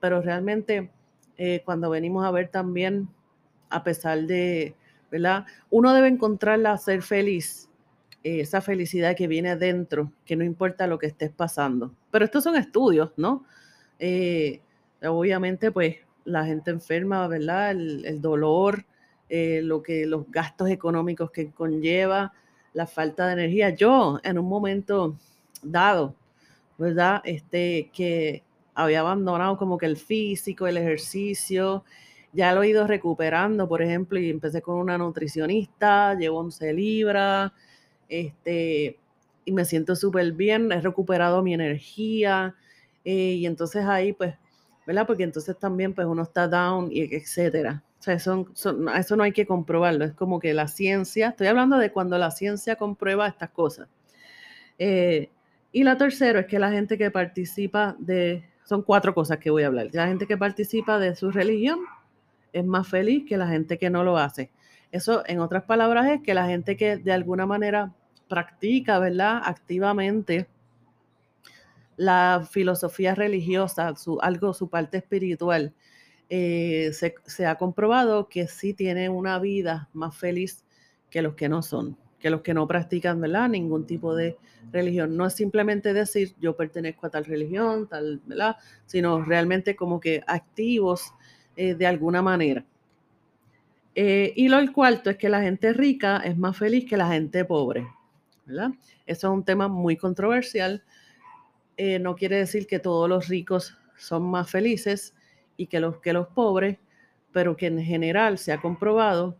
pero 0.00 0.22
realmente 0.22 0.90
eh, 1.36 1.62
cuando 1.64 1.90
venimos 1.90 2.24
a 2.24 2.30
ver 2.30 2.48
también, 2.48 3.08
a 3.68 3.82
pesar 3.84 4.22
de, 4.22 4.74
¿verdad? 5.10 5.46
Uno 5.70 5.92
debe 5.94 6.08
encontrarla 6.08 6.76
ser 6.78 7.02
feliz, 7.02 7.68
eh, 8.22 8.40
esa 8.40 8.60
felicidad 8.60 9.16
que 9.16 9.26
viene 9.26 9.56
dentro, 9.56 10.12
que 10.24 10.36
no 10.36 10.44
importa 10.44 10.86
lo 10.86 10.98
que 10.98 11.06
estés 11.06 11.30
pasando. 11.30 11.94
Pero 12.10 12.24
estos 12.24 12.44
son 12.44 12.56
estudios, 12.56 13.12
¿no? 13.16 13.44
Eh, 13.98 14.60
obviamente, 15.02 15.70
pues 15.72 15.96
la 16.24 16.44
gente 16.44 16.70
enferma, 16.70 17.26
¿verdad? 17.28 17.72
El, 17.72 18.04
el 18.04 18.20
dolor, 18.20 18.84
lo 19.30 19.82
que, 19.82 20.06
los 20.06 20.30
gastos 20.30 20.70
económicos 20.70 21.30
que 21.30 21.50
conlleva, 21.50 22.32
la 22.72 22.86
falta 22.86 23.26
de 23.26 23.34
energía. 23.34 23.70
Yo 23.70 24.18
en 24.22 24.38
un 24.38 24.48
momento 24.48 25.16
dado, 25.62 26.14
¿verdad? 26.78 27.20
Este, 27.24 27.90
que 27.92 28.42
había 28.74 29.00
abandonado 29.00 29.56
como 29.56 29.78
que 29.78 29.86
el 29.86 29.96
físico, 29.96 30.66
el 30.66 30.76
ejercicio, 30.76 31.84
ya 32.32 32.54
lo 32.54 32.62
he 32.62 32.68
ido 32.68 32.86
recuperando, 32.86 33.68
por 33.68 33.82
ejemplo, 33.82 34.18
y 34.18 34.30
empecé 34.30 34.62
con 34.62 34.76
una 34.76 34.96
nutricionista, 34.98 36.14
llevo 36.14 36.38
11 36.40 36.72
libras, 36.72 37.52
este, 38.08 38.98
y 39.44 39.52
me 39.52 39.64
siento 39.64 39.96
súper 39.96 40.32
bien, 40.32 40.70
he 40.72 40.80
recuperado 40.80 41.42
mi 41.42 41.54
energía, 41.54 42.54
eh, 43.04 43.34
y 43.34 43.46
entonces 43.46 43.84
ahí, 43.84 44.12
pues, 44.12 44.34
¿verdad? 44.86 45.06
Porque 45.06 45.24
entonces 45.24 45.58
también, 45.58 45.94
pues, 45.94 46.06
uno 46.06 46.22
está 46.22 46.46
down, 46.48 46.88
y 46.92 47.14
etcétera. 47.14 47.82
O 47.98 48.02
sea, 48.02 48.14
eso 48.14 49.16
no 49.16 49.22
hay 49.22 49.32
que 49.32 49.46
comprobarlo, 49.46 50.04
es 50.04 50.14
como 50.14 50.40
que 50.40 50.54
la 50.54 50.68
ciencia, 50.68 51.30
estoy 51.30 51.48
hablando 51.48 51.76
de 51.78 51.92
cuando 51.92 52.16
la 52.16 52.30
ciencia 52.30 52.76
comprueba 52.76 53.28
estas 53.28 53.50
cosas. 53.50 53.88
Eh, 54.78 55.28
y 55.72 55.84
la 55.84 55.98
tercera 55.98 56.40
es 56.40 56.46
que 56.46 56.58
la 56.58 56.70
gente 56.70 56.96
que 56.96 57.10
participa 57.10 57.96
de, 57.98 58.44
son 58.64 58.82
cuatro 58.82 59.14
cosas 59.14 59.38
que 59.38 59.50
voy 59.50 59.64
a 59.64 59.66
hablar, 59.66 59.88
la 59.92 60.08
gente 60.08 60.26
que 60.26 60.38
participa 60.38 60.98
de 60.98 61.14
su 61.14 61.30
religión 61.30 61.80
es 62.52 62.64
más 62.64 62.88
feliz 62.88 63.24
que 63.28 63.36
la 63.36 63.48
gente 63.48 63.78
que 63.78 63.90
no 63.90 64.04
lo 64.04 64.18
hace. 64.18 64.50
Eso, 64.92 65.22
en 65.26 65.40
otras 65.40 65.64
palabras, 65.64 66.08
es 66.08 66.20
que 66.22 66.34
la 66.34 66.46
gente 66.46 66.76
que 66.76 66.96
de 66.96 67.12
alguna 67.12 67.46
manera 67.46 67.94
practica, 68.28 68.98
¿verdad? 68.98 69.40
Activamente 69.44 70.48
la 71.96 72.46
filosofía 72.50 73.14
religiosa, 73.14 73.94
su, 73.96 74.18
algo, 74.20 74.54
su 74.54 74.68
parte 74.68 74.98
espiritual, 74.98 75.74
eh, 76.30 76.90
se, 76.92 77.14
se, 77.26 77.44
ha 77.44 77.56
comprobado 77.56 78.28
que 78.28 78.46
sí 78.46 78.72
tiene 78.72 79.08
una 79.08 79.38
vida 79.38 79.88
más 79.92 80.16
feliz 80.16 80.64
que 81.10 81.22
los 81.22 81.34
que 81.34 81.48
no 81.48 81.60
son, 81.60 81.98
que 82.18 82.30
los 82.30 82.40
que 82.40 82.54
no 82.54 82.66
practican, 82.66 83.20
¿verdad? 83.20 83.48
Ningún 83.48 83.86
tipo 83.86 84.14
de 84.14 84.38
religión. 84.72 85.16
No 85.16 85.26
es 85.26 85.34
simplemente 85.34 85.92
decir 85.92 86.34
yo 86.40 86.56
pertenezco 86.56 87.06
a 87.06 87.10
tal 87.10 87.24
religión, 87.24 87.88
tal, 87.88 88.20
¿verdad? 88.24 88.56
Sino 88.86 89.22
realmente 89.22 89.76
como 89.76 90.00
que 90.00 90.22
activos 90.26 91.12
eh, 91.56 91.74
de 91.74 91.86
alguna 91.86 92.22
manera. 92.22 92.64
Eh, 93.94 94.32
y 94.36 94.48
lo 94.48 94.58
el 94.58 94.72
cuarto 94.72 95.10
es 95.10 95.16
que 95.16 95.28
la 95.28 95.42
gente 95.42 95.72
rica 95.72 96.18
es 96.24 96.36
más 96.36 96.56
feliz 96.56 96.88
que 96.88 96.96
la 96.96 97.08
gente 97.08 97.44
pobre. 97.44 97.86
Eso 98.46 98.72
es 99.06 99.24
un 99.24 99.44
tema 99.44 99.68
muy 99.68 99.96
controversial. 99.96 100.82
Eh, 101.76 101.98
no 101.98 102.14
quiere 102.14 102.36
decir 102.36 102.66
que 102.66 102.78
todos 102.78 103.08
los 103.08 103.28
ricos 103.28 103.76
son 103.96 104.22
más 104.22 104.50
felices 104.50 105.14
y 105.56 105.66
que 105.66 105.80
los, 105.80 105.98
que 105.98 106.12
los 106.12 106.28
pobres, 106.28 106.78
pero 107.32 107.56
que 107.56 107.66
en 107.66 107.82
general 107.82 108.38
se 108.38 108.52
ha 108.52 108.60
comprobado 108.60 109.36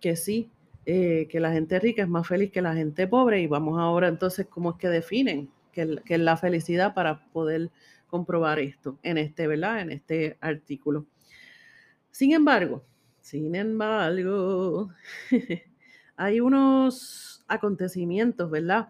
que 0.00 0.16
sí, 0.16 0.50
que 0.84 1.28
la 1.34 1.52
gente 1.52 1.78
rica 1.78 2.02
es 2.02 2.08
más 2.08 2.26
feliz 2.26 2.50
que 2.50 2.62
la 2.62 2.74
gente 2.74 3.06
pobre. 3.06 3.40
Y 3.40 3.46
vamos 3.46 3.78
ahora 3.78 4.08
entonces, 4.08 4.46
¿cómo 4.46 4.70
es 4.70 4.76
que 4.76 4.88
definen 4.88 5.50
que, 5.72 6.00
que 6.04 6.14
es 6.14 6.20
la 6.20 6.36
felicidad 6.36 6.94
para 6.94 7.26
poder 7.26 7.70
comprobar 8.08 8.58
esto 8.58 8.98
en 9.02 9.18
este, 9.18 9.46
¿verdad? 9.46 9.80
En 9.80 9.92
este 9.92 10.38
artículo. 10.40 11.06
Sin 12.10 12.32
embargo, 12.32 12.84
sin 13.20 13.54
embargo, 13.54 14.90
hay 16.16 16.40
unos 16.40 17.44
acontecimientos, 17.46 18.50
¿verdad? 18.50 18.88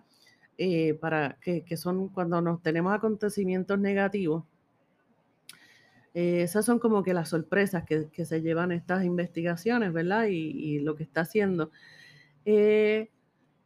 Eh, 0.57 0.95
para 0.95 1.39
que, 1.41 1.77
son 1.77 2.09
cuando 2.09 2.41
nos 2.41 2.63
tenemos 2.63 2.93
acontecimientos 2.93 3.79
negativos. 3.79 4.45
Eh, 6.15 6.43
esas 6.43 6.65
son 6.65 6.81
como 6.81 7.03
que 7.05 7.15
las 7.15 7.29
sorpresas 7.29 7.85
que, 7.85 8.25
se 8.25 8.43
llevan 8.43 8.73
estas 8.73 9.05
investigaciones, 9.05 9.93
¿verdad? 9.93 10.27
Y, 10.29 10.81
lo 10.81 10.97
que 10.97 11.05
está 11.05 11.23
haciendo. 11.23 11.71
Eh, 12.45 13.11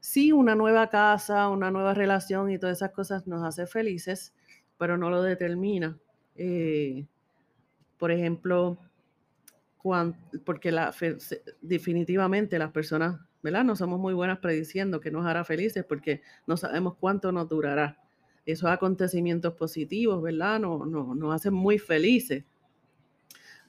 sí, 0.00 0.32
una 0.32 0.54
nueva 0.54 0.90
casa, 0.90 1.48
una 1.48 1.70
nueva 1.70 1.94
relación 1.94 2.50
y 2.50 2.58
todas 2.58 2.78
esas 2.78 2.92
cosas 2.92 3.26
nos 3.26 3.42
hace 3.42 3.66
felices, 3.66 4.34
pero 4.78 4.98
no 4.98 5.10
lo 5.10 5.22
determina. 5.22 5.98
por 7.98 8.10
ejemplo, 8.10 8.78
porque 10.44 10.70
la, 10.70 10.94
definitivamente 11.60 12.58
las 12.58 12.70
personas, 12.70 13.20
¿verdad? 13.42 13.64
No 13.64 13.74
somos 13.76 13.98
muy 13.98 14.14
buenas 14.14 14.38
prediciendo 14.38 15.00
que 15.00 15.10
nos 15.10 15.26
hará 15.26 15.44
felices 15.44 15.84
porque 15.84 16.22
no 16.46 16.56
sabemos 16.56 16.94
cuánto 16.98 17.32
nos 17.32 17.48
durará. 17.48 17.98
Esos 18.44 18.70
acontecimientos 18.70 19.54
positivos, 19.54 20.22
¿verdad? 20.22 20.60
Nos, 20.60 20.86
no, 20.86 21.14
nos 21.14 21.34
hacen 21.34 21.54
muy 21.54 21.78
felices, 21.78 22.44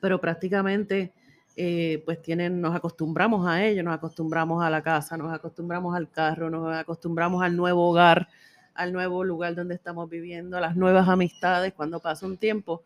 pero 0.01 0.19
prácticamente 0.19 1.13
eh, 1.55 2.01
pues 2.05 2.21
tienen, 2.21 2.61
nos 2.61 2.75
acostumbramos 2.75 3.47
a 3.47 3.63
ello, 3.63 3.83
nos 3.83 3.93
acostumbramos 3.93 4.63
a 4.63 4.69
la 4.69 4.81
casa, 4.81 5.17
nos 5.17 5.31
acostumbramos 5.31 5.95
al 5.95 6.09
carro, 6.09 6.49
nos 6.49 6.75
acostumbramos 6.75 7.43
al 7.43 7.55
nuevo 7.55 7.89
hogar, 7.89 8.27
al 8.73 8.91
nuevo 8.91 9.23
lugar 9.23 9.53
donde 9.53 9.75
estamos 9.75 10.09
viviendo, 10.09 10.57
a 10.57 10.61
las 10.61 10.75
nuevas 10.75 11.07
amistades. 11.07 11.73
Cuando 11.73 11.99
pasa 11.99 12.25
un 12.25 12.37
tiempo, 12.37 12.83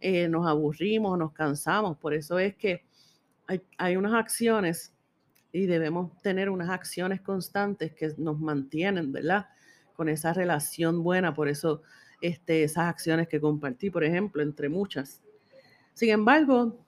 eh, 0.00 0.28
nos 0.28 0.46
aburrimos, 0.46 1.18
nos 1.18 1.32
cansamos. 1.32 1.96
Por 1.98 2.14
eso 2.14 2.38
es 2.38 2.54
que 2.54 2.84
hay, 3.78 3.96
unas 3.96 4.14
acciones 4.14 4.94
y 5.52 5.66
debemos 5.66 6.16
tener 6.22 6.50
unas 6.50 6.68
acciones 6.68 7.20
constantes 7.20 7.94
que 7.94 8.12
nos 8.18 8.38
mantienen, 8.38 9.10
¿verdad? 9.12 9.46
Con 9.94 10.08
esa 10.08 10.32
relación 10.32 11.02
buena. 11.02 11.34
Por 11.34 11.48
eso 11.48 11.82
este, 12.20 12.64
esas 12.64 12.84
acciones 12.84 13.28
que 13.28 13.40
compartí, 13.40 13.90
por 13.90 14.04
ejemplo, 14.04 14.42
entre 14.42 14.68
muchas. 14.68 15.22
Sin 15.94 16.10
embargo, 16.10 16.78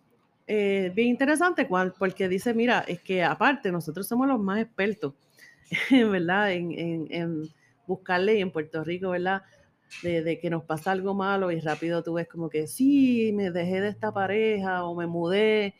eh, 0.46 0.92
bien 0.94 1.08
interesante, 1.08 1.66
porque 1.98 2.28
dice, 2.28 2.54
mira, 2.54 2.84
es 2.86 3.00
que 3.00 3.24
aparte 3.24 3.72
nosotros 3.72 4.06
somos 4.06 4.28
los 4.28 4.38
más 4.38 4.60
expertos, 4.60 5.14
¿verdad? 5.90 6.52
En, 6.52 6.72
en, 6.72 7.06
en 7.10 7.42
buscarle 7.86 8.36
y 8.36 8.40
en 8.40 8.52
Puerto 8.52 8.84
Rico, 8.84 9.10
¿verdad? 9.10 9.42
De, 10.02 10.38
que 10.40 10.50
nos 10.50 10.64
pasa 10.64 10.92
algo 10.92 11.14
malo 11.14 11.50
y 11.50 11.60
rápido 11.60 12.02
tú 12.02 12.14
ves 12.14 12.28
como 12.28 12.48
que 12.48 12.66
sí, 12.66 13.32
me 13.34 13.50
dejé 13.50 13.80
de 13.80 13.88
esta 13.88 14.12
pareja 14.12 14.84
o 14.84 14.94
me 14.94 15.06
mudé, 15.06 15.74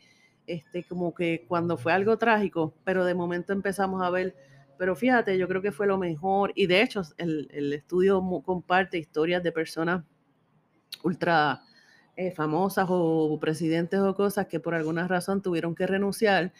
este, 0.47 0.83
como 0.83 1.13
que 1.13 1.45
cuando 1.47 1.77
fue 1.77 1.93
algo 1.93 2.17
trágico, 2.17 2.73
pero 2.83 3.05
de 3.05 3.13
momento 3.13 3.53
empezamos 3.53 4.01
a 4.03 4.09
ver, 4.09 4.35
pero 4.77 4.95
fíjate, 4.95 5.37
yo 5.37 5.47
creo 5.47 5.61
que 5.61 5.71
fue 5.71 5.87
lo 5.87 5.97
mejor 5.97 6.51
y 6.55 6.67
de 6.67 6.81
hecho 6.81 7.01
el, 7.17 7.47
el 7.51 7.73
estudio 7.73 8.21
comparte 8.43 8.97
historias 8.97 9.43
de 9.43 9.51
personas 9.51 10.03
ultra 11.03 11.61
eh, 12.15 12.31
famosas 12.31 12.87
o 12.89 13.37
presidentes 13.39 13.99
o 13.99 14.15
cosas 14.15 14.47
que 14.47 14.59
por 14.59 14.75
alguna 14.75 15.07
razón 15.07 15.41
tuvieron 15.41 15.75
que 15.75 15.87
renunciar 15.87 16.51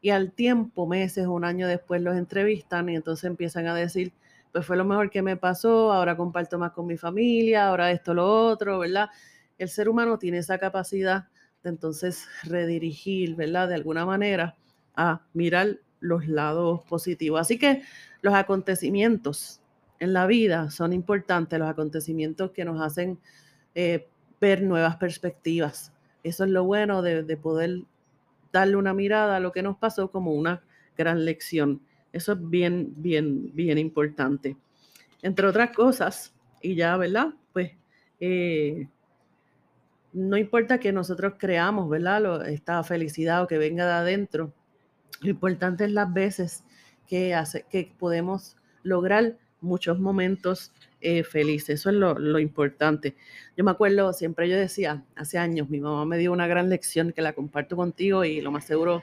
y 0.00 0.10
al 0.10 0.32
tiempo, 0.32 0.86
meses, 0.86 1.26
un 1.26 1.44
año 1.44 1.66
después 1.66 2.00
los 2.02 2.16
entrevistan 2.16 2.88
y 2.88 2.96
entonces 2.96 3.24
empiezan 3.24 3.66
a 3.66 3.74
decir, 3.74 4.12
pues 4.52 4.66
fue 4.66 4.76
lo 4.76 4.84
mejor 4.84 5.10
que 5.10 5.22
me 5.22 5.36
pasó, 5.36 5.92
ahora 5.92 6.16
comparto 6.16 6.58
más 6.58 6.72
con 6.72 6.86
mi 6.86 6.96
familia, 6.96 7.68
ahora 7.68 7.90
esto, 7.90 8.14
lo 8.14 8.46
otro, 8.46 8.78
¿verdad? 8.78 9.08
El 9.58 9.68
ser 9.68 9.88
humano 9.88 10.18
tiene 10.18 10.38
esa 10.38 10.58
capacidad 10.58 11.28
de 11.62 11.70
entonces 11.70 12.26
redirigir, 12.44 13.34
¿verdad? 13.36 13.68
De 13.68 13.74
alguna 13.74 14.06
manera 14.06 14.56
a 14.94 15.22
mirar 15.32 15.78
los 16.00 16.28
lados 16.28 16.82
positivos. 16.88 17.40
Así 17.40 17.58
que 17.58 17.82
los 18.22 18.34
acontecimientos 18.34 19.60
en 20.00 20.12
la 20.12 20.26
vida 20.26 20.70
son 20.70 20.92
importantes, 20.92 21.58
los 21.58 21.68
acontecimientos 21.68 22.52
que 22.52 22.64
nos 22.64 22.80
hacen 22.80 23.18
eh, 23.74 24.08
ver 24.40 24.62
nuevas 24.62 24.96
perspectivas. 24.96 25.92
Eso 26.22 26.44
es 26.44 26.50
lo 26.50 26.64
bueno 26.64 27.02
de, 27.02 27.22
de 27.22 27.36
poder 27.36 27.82
darle 28.52 28.76
una 28.76 28.94
mirada 28.94 29.36
a 29.36 29.40
lo 29.40 29.52
que 29.52 29.62
nos 29.62 29.76
pasó 29.76 30.10
como 30.10 30.32
una 30.32 30.62
gran 30.96 31.24
lección. 31.24 31.82
Eso 32.12 32.32
es 32.32 32.38
bien, 32.50 32.92
bien, 32.96 33.54
bien 33.54 33.78
importante. 33.78 34.56
Entre 35.22 35.46
otras 35.46 35.70
cosas, 35.70 36.34
y 36.62 36.74
ya, 36.74 36.96
¿verdad? 36.96 37.34
Pues 37.52 37.72
eh, 38.20 38.88
no 40.12 40.36
importa 40.36 40.78
que 40.78 40.92
nosotros 40.92 41.34
creamos, 41.38 41.88
¿verdad? 41.88 42.48
esta 42.48 42.82
felicidad 42.82 43.42
o 43.42 43.46
que 43.46 43.58
venga 43.58 43.86
de 43.86 43.92
adentro. 43.92 44.52
Lo 45.20 45.30
importante 45.30 45.84
es 45.84 45.92
las 45.92 46.12
veces 46.12 46.64
que, 47.06 47.34
hace, 47.34 47.64
que 47.70 47.92
podemos 47.98 48.56
lograr 48.82 49.36
muchos 49.60 49.98
momentos 49.98 50.72
eh, 51.00 51.24
felices. 51.24 51.80
Eso 51.80 51.90
es 51.90 51.96
lo, 51.96 52.38
importante. 52.38 53.16
Yo 53.56 53.64
me 53.64 53.70
acuerdo, 53.70 54.12
siempre 54.12 54.48
yo 54.48 54.56
decía, 54.56 55.04
hace 55.16 55.38
años, 55.38 55.68
mi 55.68 55.80
mamá 55.80 56.04
me 56.04 56.18
dio 56.18 56.32
una 56.32 56.46
gran 56.46 56.68
lección 56.68 57.12
que 57.12 57.22
la 57.22 57.32
comparto 57.32 57.76
contigo 57.76 58.24
y 58.24 58.40
lo 58.40 58.50
más 58.50 58.64
seguro 58.64 59.02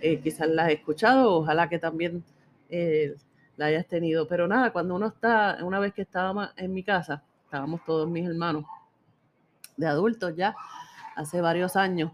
eh, 0.00 0.20
quizás 0.20 0.48
la 0.48 0.66
has 0.66 0.72
escuchado, 0.72 1.32
ojalá 1.34 1.68
que 1.68 1.78
también 1.78 2.22
eh, 2.68 3.16
la 3.56 3.66
hayas 3.66 3.86
tenido. 3.86 4.26
Pero 4.28 4.48
nada, 4.48 4.72
cuando 4.72 4.94
uno 4.94 5.08
está, 5.08 5.58
una 5.62 5.78
vez 5.78 5.92
que 5.92 6.02
estábamos 6.02 6.50
en 6.56 6.72
mi 6.72 6.82
casa, 6.82 7.22
estábamos 7.44 7.84
todos 7.84 8.08
mis 8.08 8.28
hermanos 8.28 8.64
de 9.76 9.86
adultos 9.86 10.34
ya, 10.36 10.54
hace 11.16 11.40
varios 11.40 11.76
años, 11.76 12.12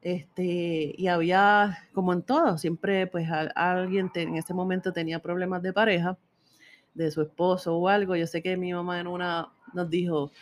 este, 0.00 0.94
y 0.96 1.06
había, 1.06 1.78
como 1.92 2.12
en 2.12 2.22
todo, 2.22 2.58
siempre 2.58 3.06
pues 3.06 3.28
alguien 3.54 4.10
en 4.14 4.36
ese 4.36 4.52
momento 4.52 4.92
tenía 4.92 5.20
problemas 5.20 5.62
de 5.62 5.72
pareja, 5.72 6.18
de 6.94 7.10
su 7.10 7.22
esposo 7.22 7.76
o 7.76 7.88
algo. 7.88 8.16
Yo 8.16 8.26
sé 8.26 8.42
que 8.42 8.56
mi 8.56 8.72
mamá 8.72 8.98
en 9.00 9.06
una 9.06 9.52
nos 9.72 9.88
dijo, 9.88 10.32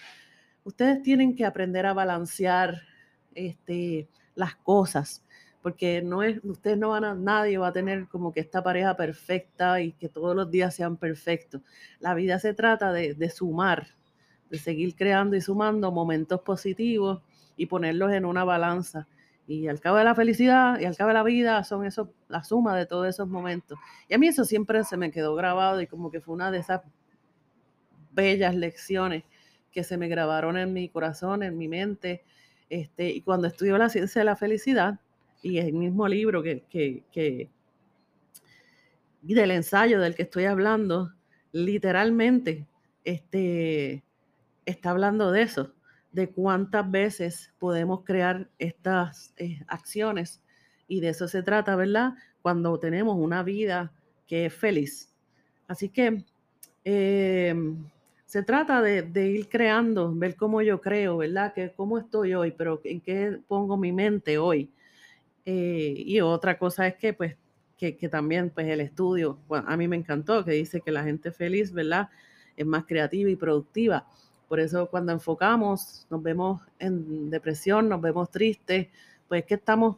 ustedes 0.64 1.02
tienen 1.02 1.37
que 1.37 1.45
aprender 1.45 1.87
a 1.87 1.93
balancear 1.93 2.81
este, 3.35 4.09
las 4.35 4.57
cosas 4.57 5.25
porque 5.62 6.02
no 6.02 6.23
es, 6.23 6.40
ustedes 6.43 6.79
no 6.79 6.90
van 6.90 7.05
a, 7.05 7.14
nadie 7.14 7.59
va 7.59 7.69
a 7.69 7.73
tener 7.73 8.09
como 8.09 8.33
que 8.33 8.40
esta 8.40 8.62
pareja 8.62 8.97
perfecta 8.97 9.81
y 9.81 9.93
que 9.93 10.09
todos 10.09 10.35
los 10.35 10.50
días 10.50 10.75
sean 10.75 10.97
perfectos. 10.97 11.62
La 11.99 12.14
vida 12.14 12.38
se 12.38 12.55
trata 12.55 12.93
de, 12.93 13.14
de 13.14 13.31
sumar, 13.31 13.88
de 14.50 14.59
seguir 14.59 14.95
creando 14.97 15.37
y 15.37 15.40
sumando 15.40 15.93
momentos 15.93 16.40
positivos 16.40 17.23
y 17.57 17.67
ponerlos 17.67 18.12
en 18.12 18.25
una 18.25 18.45
balanza. 18.45 19.07
Y 19.47 19.69
al 19.69 19.81
cabo 19.81 19.97
de 19.97 20.05
la 20.05 20.14
felicidad 20.14 20.79
y 20.79 20.85
al 20.85 20.97
cabo 20.97 21.09
de 21.09 21.14
la 21.14 21.23
vida 21.25 21.62
son 21.64 21.85
eso, 21.85 22.14
la 22.29 22.45
suma 22.45 22.76
de 22.76 22.87
todos 22.87 23.09
esos 23.09 23.29
momentos. 23.29 23.79
Y 24.09 24.14
a 24.14 24.19
mí 24.19 24.29
eso 24.29 24.45
siempre 24.45 24.85
se 24.85 24.97
me 24.97 25.11
quedó 25.11 25.35
grabado 25.35 25.81
y 25.81 25.87
como 25.87 26.11
que 26.11 26.21
fue 26.21 26.35
una 26.35 26.50
de 26.50 26.59
esas 26.59 26.83
bellas 28.12 28.55
lecciones 28.55 29.25
que 29.73 29.85
se 29.85 29.97
me 29.97 30.09
grabaron 30.09 30.57
en 30.57 30.73
mi 30.73 30.88
corazón, 30.88 31.43
en 31.43 31.59
mi 31.59 31.69
mente. 31.69 32.25
Este, 32.69 33.11
y 33.11 33.23
cuando 33.23 33.49
estudió 33.49 33.76
la 33.76 33.88
ciencia 33.88 34.21
de 34.21 34.25
la 34.25 34.37
felicidad, 34.37 35.00
y 35.42 35.59
el 35.59 35.73
mismo 35.73 36.06
libro 36.09 36.42
que, 36.42 37.49
del 39.23 39.50
ensayo 39.50 40.00
del 40.00 40.14
que 40.14 40.23
estoy 40.23 40.44
hablando, 40.44 41.12
literalmente 41.52 42.66
este, 43.04 44.02
está 44.66 44.90
hablando 44.90 45.30
de 45.32 45.42
eso, 45.42 45.73
de 46.12 46.28
cuántas 46.28 46.90
veces 46.90 47.52
podemos 47.59 48.02
crear 48.04 48.49
estas 48.59 49.32
eh, 49.37 49.61
acciones 49.68 50.42
Y 50.88 51.00
de 51.00 51.11
eso 51.11 51.28
se 51.28 51.42
trata, 51.42 51.76
¿verdad? 51.76 52.14
Cuando 52.42 52.78
tenemos 52.80 53.16
una 53.16 53.42
vida 53.42 53.92
que 54.26 54.47
es 54.47 54.54
feliz. 54.54 55.12
Así 55.68 55.88
que 55.88 56.25
em, 56.85 57.85
se 58.26 58.42
trata 58.42 58.82
de, 58.82 59.28
ir 59.28 59.49
creando, 59.49 60.12
ver 60.14 60.35
cómo 60.37 60.62
yo 60.62 60.80
creo, 60.80 61.18
¿verdad? 61.18 61.52
Que 61.52 61.73
cómo 61.73 61.99
estoy 61.99 62.35
hoy, 62.35 62.52
pero 62.52 62.80
en 62.85 63.00
qué 63.00 63.38
pongo 63.47 63.76
mi 63.76 63.92
mente 63.92 64.38
hoy. 64.38 64.70
Eh, 65.44 65.94
y 65.97 66.20
otra 66.20 66.59
cosa 66.59 66.87
es 66.87 66.97
que, 66.97 67.12
pues, 67.12 67.37
que, 67.76 68.09
también, 68.11 68.50
pues, 68.50 68.66
el 68.68 68.80
estudio, 68.80 69.38
a 69.49 69.76
mí 69.76 69.88
me 69.88 69.97
encantó, 69.97 70.44
que 70.44 70.52
dice 70.52 70.82
que 70.82 70.92
la 70.92 71.02
gente 71.02 71.32
feliz, 71.32 71.73
¿verdad? 71.73 72.11
Es 72.56 72.66
más 72.66 72.85
creativa 72.85 73.30
y 73.30 73.37
productiva. 73.37 74.06
Por 74.49 74.61
eso 74.61 74.88
cuando 74.90 75.12
enfocamos, 75.12 76.06
nos 76.11 76.23
vemos 76.23 76.61
en 76.78 77.30
depresión, 77.30 77.88
nos 77.88 78.00
vemos 78.00 78.30
tristes, 78.30 78.88
pues 79.28 79.44
que 79.44 79.54
estamos 79.54 79.97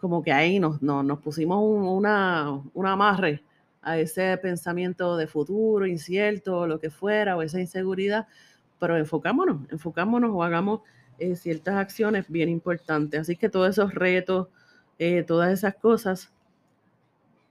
como 0.00 0.22
que 0.22 0.32
ahí 0.32 0.58
nos, 0.58 0.80
nos 0.80 1.18
pusimos 1.20 1.62
una, 1.62 2.50
un 2.72 2.86
amarre 2.86 3.44
a 3.82 3.98
ese 3.98 4.36
pensamiento 4.38 5.16
de 5.16 5.26
futuro 5.26 5.86
incierto, 5.86 6.66
lo 6.66 6.80
que 6.80 6.90
fuera, 6.90 7.36
o 7.36 7.42
esa 7.42 7.60
inseguridad, 7.60 8.26
pero 8.78 8.96
enfocámonos, 8.96 9.70
enfocámonos 9.70 10.30
o 10.32 10.42
hagamos 10.42 10.80
eh, 11.18 11.36
ciertas 11.36 11.76
acciones 11.76 12.24
bien 12.28 12.48
importantes. 12.48 13.20
Así 13.20 13.36
que 13.36 13.50
todos 13.50 13.68
esos 13.68 13.94
retos, 13.94 14.48
eh, 15.00 15.22
todas 15.22 15.50
esas 15.50 15.74
cosas 15.76 16.30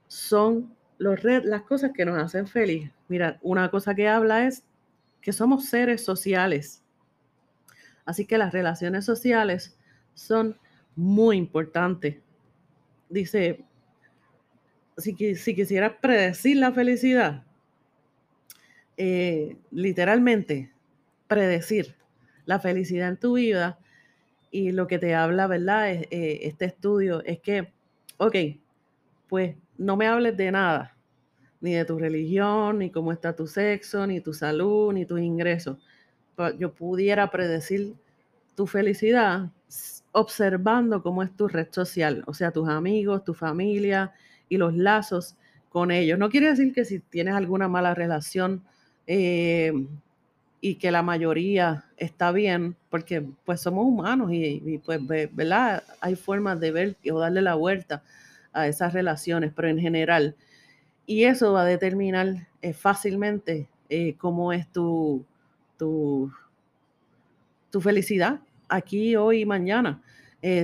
son 0.06 0.72
las 0.98 1.62
cosas 1.62 1.90
que 1.92 2.04
nos 2.04 2.16
hacen 2.16 2.46
feliz. 2.46 2.92
Mira, 3.08 3.40
una 3.42 3.68
cosa 3.72 3.92
que 3.92 4.06
habla 4.06 4.46
es 4.46 4.62
que 5.20 5.32
somos 5.32 5.64
seres 5.64 6.04
sociales. 6.04 6.84
Así 8.04 8.24
que 8.24 8.38
las 8.38 8.52
relaciones 8.52 9.04
sociales 9.04 9.76
son 10.14 10.56
muy 10.94 11.38
importantes. 11.38 12.18
Dice, 13.08 13.64
si, 14.96 15.34
si 15.34 15.54
quisieras 15.56 15.94
predecir 16.00 16.56
la 16.56 16.70
felicidad, 16.70 17.42
eh, 18.96 19.56
literalmente, 19.72 20.70
predecir 21.26 21.96
la 22.46 22.60
felicidad 22.60 23.08
en 23.08 23.16
tu 23.16 23.32
vida 23.32 23.80
y 24.50 24.72
lo 24.72 24.86
que 24.86 24.98
te 24.98 25.14
habla, 25.14 25.46
¿verdad? 25.46 25.90
Es, 25.90 26.02
eh, 26.10 26.40
este 26.42 26.66
estudio 26.66 27.22
es 27.24 27.40
que, 27.40 27.72
ok, 28.16 28.36
pues 29.28 29.56
no 29.78 29.96
me 29.96 30.06
hables 30.06 30.36
de 30.36 30.50
nada, 30.50 30.96
ni 31.60 31.74
de 31.74 31.84
tu 31.84 31.98
religión, 31.98 32.78
ni 32.78 32.90
cómo 32.90 33.12
está 33.12 33.34
tu 33.34 33.46
sexo, 33.46 34.06
ni 34.06 34.20
tu 34.20 34.32
salud, 34.32 34.92
ni 34.92 35.06
tus 35.06 35.20
ingresos. 35.20 35.78
Yo 36.58 36.72
pudiera 36.72 37.30
predecir 37.30 37.94
tu 38.54 38.66
felicidad 38.66 39.50
observando 40.12 41.02
cómo 41.02 41.22
es 41.22 41.34
tu 41.36 41.48
red 41.48 41.68
social, 41.70 42.24
o 42.26 42.34
sea, 42.34 42.50
tus 42.50 42.68
amigos, 42.68 43.24
tu 43.24 43.34
familia, 43.34 44.12
y 44.48 44.56
los 44.56 44.76
lazos 44.76 45.36
con 45.68 45.90
ellos. 45.90 46.18
No 46.18 46.28
quiere 46.28 46.48
decir 46.48 46.72
que 46.72 46.84
si 46.84 46.98
tienes 46.98 47.34
alguna 47.34 47.68
mala 47.68 47.94
relación 47.94 48.64
eh, 49.06 49.72
y 50.60 50.76
que 50.76 50.90
la 50.90 51.02
mayoría 51.02 51.84
está 51.96 52.32
bien, 52.32 52.76
porque 52.90 53.24
pues 53.44 53.60
somos 53.60 53.86
humanos 53.86 54.30
y, 54.32 54.80
pues, 54.84 55.00
¿verdad? 55.34 55.82
Hay 56.00 56.16
formas 56.16 56.60
de 56.60 56.70
ver 56.72 56.96
o 57.10 57.18
darle 57.18 57.42
la 57.42 57.54
vuelta 57.54 58.02
a 58.52 58.66
esas 58.66 58.92
relaciones, 58.92 59.52
pero 59.54 59.68
en 59.68 59.78
general. 59.78 60.36
Y 61.06 61.24
eso 61.24 61.52
va 61.52 61.62
a 61.62 61.64
determinar 61.66 62.48
eh, 62.62 62.72
fácilmente 62.72 63.68
eh, 63.88 64.14
cómo 64.18 64.52
es 64.52 64.70
tu, 64.70 65.24
tu, 65.78 66.30
tu, 67.70 67.80
felicidad 67.80 68.40
aquí, 68.68 69.16
hoy 69.16 69.42
y 69.42 69.46
mañana. 69.46 70.02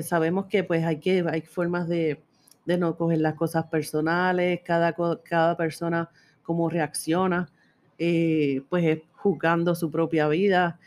sabemos 0.03 0.47
que 0.47 0.63
pues 0.65 0.85
hay, 0.85 1.01
que, 1.01 1.25
hay 1.29 1.41
formas 1.41 1.89
de, 1.89 2.21
de 2.67 2.77
no 2.77 2.97
coger 2.97 3.21
las 3.21 3.35
cosas 3.35 3.67
personales, 3.67 4.61
cada, 4.65 4.95
cada 5.23 5.57
persona 5.57 6.11
cómo 6.43 6.69
reacciona, 6.69 7.49
eh, 7.99 8.63
pues 8.69 9.01
juzgando 9.13 9.75
su 9.75 9.91
propia 9.91 10.29
vida. 10.29 10.79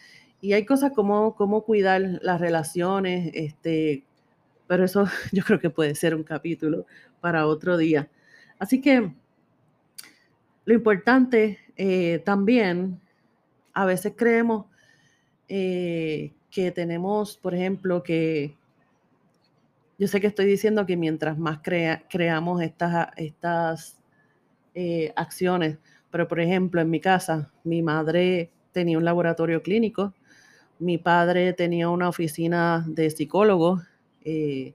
Y 0.41 0.53
hay 0.53 0.65
cosas 0.65 0.91
como 0.93 1.35
cómo 1.35 1.63
cuidar 1.63 2.01
las 2.21 2.39
relaciones, 2.39 3.31
este, 3.33 4.03
pero 4.67 4.85
eso 4.85 5.05
yo 5.31 5.43
creo 5.43 5.59
que 5.59 5.69
puede 5.69 5.95
ser 5.95 6.15
un 6.15 6.23
capítulo 6.23 6.85
para 7.21 7.47
otro 7.47 7.77
día. 7.77 8.09
Así 8.59 8.81
que 8.81 9.13
lo 10.65 10.73
importante 10.73 11.59
eh, 11.77 12.21
también, 12.25 12.99
a 13.73 13.85
veces 13.85 14.13
creemos 14.15 14.65
eh, 15.47 16.33
que 16.51 16.71
tenemos, 16.71 17.37
por 17.37 17.55
ejemplo, 17.55 18.03
que 18.03 18.55
yo 19.97 20.07
sé 20.07 20.21
que 20.21 20.27
estoy 20.27 20.45
diciendo 20.45 20.85
que 20.85 20.95
mientras 20.95 21.37
más 21.37 21.59
creamos 21.63 22.61
estas, 22.61 23.09
estas 23.17 23.97
eh, 24.75 25.11
acciones, 25.15 25.77
pero 26.11 26.27
por 26.27 26.39
ejemplo, 26.39 26.81
en 26.81 26.89
mi 26.89 26.99
casa, 26.99 27.51
mi 27.63 27.81
madre 27.81 28.51
tenía 28.71 28.97
un 28.97 29.05
laboratorio 29.05 29.61
clínico, 29.61 30.13
mi 30.79 30.97
padre 30.97 31.53
tenía 31.53 31.89
una 31.89 32.09
oficina 32.09 32.85
de 32.87 33.09
psicólogo 33.09 33.81
eh, 34.21 34.73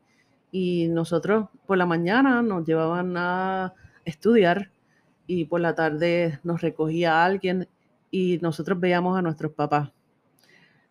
y 0.53 0.88
nosotros 0.88 1.49
por 1.66 1.79
la 1.79 1.87
mañana 1.87 2.42
nos 2.42 2.66
llevaban 2.66 3.16
a 3.16 3.75
estudiar 4.05 4.70
y 5.27 5.47
por 5.47 5.61
la 5.61 5.75
tarde 5.75 6.38
nos 6.44 6.61
recogía 6.61 7.25
alguien 7.25 7.68
y 8.11 8.38
nosotros 8.42 8.79
veíamos 8.79 9.18
a 9.18 9.23
nuestros 9.23 9.53
papás. 9.53 9.90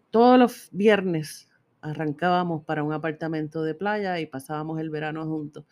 Todos 0.09 0.39
los 0.39 0.69
viernes 0.71 1.49
arrancábamos 1.81 2.63
para 2.63 2.83
un 2.83 2.93
apartamento 2.93 3.63
de 3.63 3.75
playa 3.75 4.19
y 4.19 4.25
pasábamos 4.25 4.79
el 4.79 4.89
verano 4.89 5.25
juntos. 5.25 5.65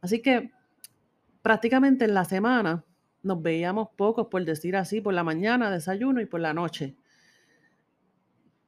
Así 0.00 0.20
que 0.20 0.50
prácticamente 1.42 2.04
en 2.04 2.14
la 2.14 2.24
semana 2.24 2.84
nos 3.28 3.42
veíamos 3.42 3.90
pocos, 3.94 4.28
por 4.28 4.44
decir 4.44 4.74
así, 4.74 5.00
por 5.02 5.12
la 5.12 5.22
mañana, 5.22 5.70
desayuno 5.70 6.20
y 6.20 6.26
por 6.26 6.40
la 6.40 6.54
noche. 6.54 6.96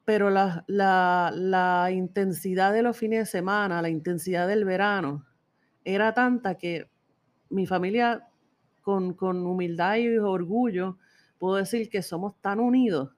Pero 0.05 0.29
la, 0.29 0.65
la, 0.67 1.89
intensidad 1.91 2.73
de 2.73 2.83
los 2.83 2.97
fines 2.97 3.21
de 3.21 3.27
semana, 3.27 3.81
la 3.81 3.89
intensidad 3.89 4.47
del 4.47 4.67
verano, 4.67 5.25
era 5.83 6.13
tanta 6.13 6.57
que 6.57 6.91
mi 7.49 7.67
familia, 7.67 8.29
con, 8.83 9.15
con 9.15 9.47
humildad 9.47 9.97
y 9.97 10.19
orgullo, 10.19 10.99
puedo 11.39 11.57
decir 11.57 11.89
que 11.89 12.03
somos 12.03 12.39
tan 12.41 12.61
unidos. 12.61 13.17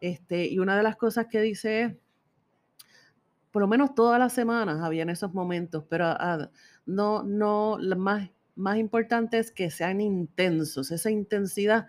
Este, 0.00 0.46
y 0.46 0.60
una 0.60 0.76
de 0.76 0.84
las 0.84 0.96
cosas 0.96 1.26
que 1.26 1.40
dice 1.40 1.82
es, 1.82 1.96
por 3.50 3.62
lo 3.62 3.68
menos 3.68 3.94
todas 3.94 4.20
las 4.20 4.32
semanas 4.32 4.80
habían 4.80 5.08
esos 5.08 5.34
momentos, 5.34 5.84
pero 5.88 6.06
ah, 6.06 6.50
no, 6.86 7.24
no, 7.24 7.78
más, 7.96 8.30
más 8.56 8.78
importante 8.78 9.38
es 9.38 9.50
que 9.50 9.70
sean 9.70 10.00
intensos, 10.00 10.90
esa 10.90 11.10
intensidad 11.10 11.88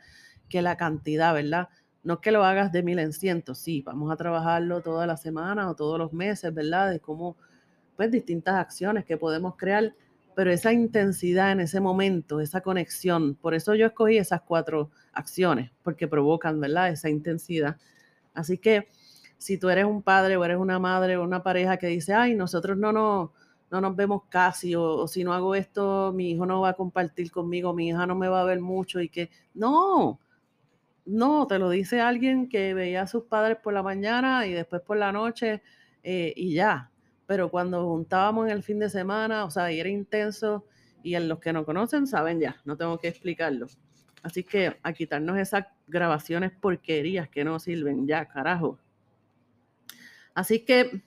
que 0.49 0.62
la 0.62 0.78
cantidad, 0.78 1.34
¿verdad? 1.34 1.69
No 2.04 2.21
que 2.21 2.32
lo 2.32 2.43
hagas 2.43 2.71
de 2.71 2.84
mil 2.84 2.99
en 2.99 3.13
cientos, 3.13 3.60
sí, 3.60 3.82
vamos 3.82 4.12
a 4.12 4.15
trabajarlo 4.15 4.82
toda 4.82 5.08
la 5.08 5.17
semana 5.17 5.69
o 5.69 5.75
todos 5.75 5.97
los 5.97 6.13
meses, 6.13 6.54
¿verdad? 6.54 6.91
De 6.91 6.99
cómo, 6.99 7.38
pues, 7.95 8.12
distintas 8.12 8.56
acciones 8.56 9.06
que 9.06 9.17
podemos 9.17 9.56
crear, 9.56 9.93
pero 10.36 10.51
esa 10.51 10.73
intensidad 10.73 11.51
en 11.51 11.62
ese 11.62 11.80
momento, 11.80 12.41
esa 12.41 12.62
conexión, 12.62 13.36
por 13.36 13.54
eso 13.56 13.73
yo 13.75 13.88
escogí 13.88 14.17
esas 14.17 14.41
cuatro 14.41 14.91
acciones, 15.13 15.71
porque 15.84 16.08
provocan, 16.08 16.60
¿verdad? 16.60 16.89
Esa 16.89 17.10
intensidad. 17.10 17.78
Así 18.34 18.58
que 18.58 18.89
si 19.38 19.58
tú 19.58 19.69
eres 19.69 19.86
un 19.86 20.01
padre 20.01 20.38
o 20.38 20.45
eres 20.45 20.58
una 20.58 20.80
madre 20.80 21.17
o 21.17 21.23
una 21.23 21.43
pareja 21.43 21.78
que 21.78 21.88
dice, 21.88 22.13
ay, 22.13 22.36
nosotros 22.36 22.78
no, 22.78 22.91
no, 22.91 23.34
no 23.71 23.82
nos 23.82 23.95
vemos 23.95 24.23
casi, 24.30 24.75
o, 24.75 25.08
si 25.08 25.23
no 25.23 25.34
hago 25.34 25.56
esto, 25.56 26.13
mi 26.13 26.32
hijo 26.32 26.45
no 26.45 26.62
va 26.62 26.69
a 26.69 26.73
compartir 26.73 27.32
conmigo, 27.32 27.73
mi 27.73 27.89
hija 27.89 28.06
no 28.06 28.15
me 28.15 28.28
va 28.28 28.41
a 28.41 28.45
ver 28.45 28.62
mucho 28.62 29.01
y 29.01 29.10
que, 29.10 29.30
no, 29.54 30.19
no, 31.06 31.47
te 31.47 31.60
lo 31.60 31.69
dice 31.69 32.01
alguien 32.01 32.49
que 32.49 32.73
veía 32.73 33.04
a 33.04 33.08
sus 33.08 33.23
padres 33.23 33.58
por 33.63 33.73
la 33.73 33.84
mañana 33.84 34.45
y 34.47 34.54
después 34.54 34.82
por 34.82 34.97
la 34.97 35.12
noche 35.12 35.62
eh, 36.04 36.34
y 36.36 36.54
ya. 36.54 36.91
Pero 37.28 37.49
cuando 37.49 37.84
juntábamos 37.88 38.47
en 38.47 38.51
el 38.54 38.63
fin 38.63 38.80
de 38.80 38.89
semana, 38.89 39.45
o 39.45 39.51
sea, 39.51 39.71
y 39.71 39.80
era 39.80 39.89
intenso, 39.89 40.65
y 41.04 41.15
en 41.15 41.28
los 41.28 41.39
que 41.39 41.54
no 41.54 41.65
conocen 41.65 42.08
saben 42.08 42.39
ya, 42.39 42.62
no 42.65 42.78
tengo 42.78 42.97
que 42.97 43.08
explicarlo. 43.08 43.67
Así 44.23 44.43
que 44.43 44.78
a 44.82 44.93
quitarnos 44.93 45.38
esas 45.38 45.67
grabaciones 45.88 46.51
porquerías 46.51 47.30
que 47.30 47.43
no 47.43 47.60
sirven, 47.60 48.08
ya, 48.08 48.25
carajo. 48.25 48.80
Así 50.34 50.65
que, 50.65 51.04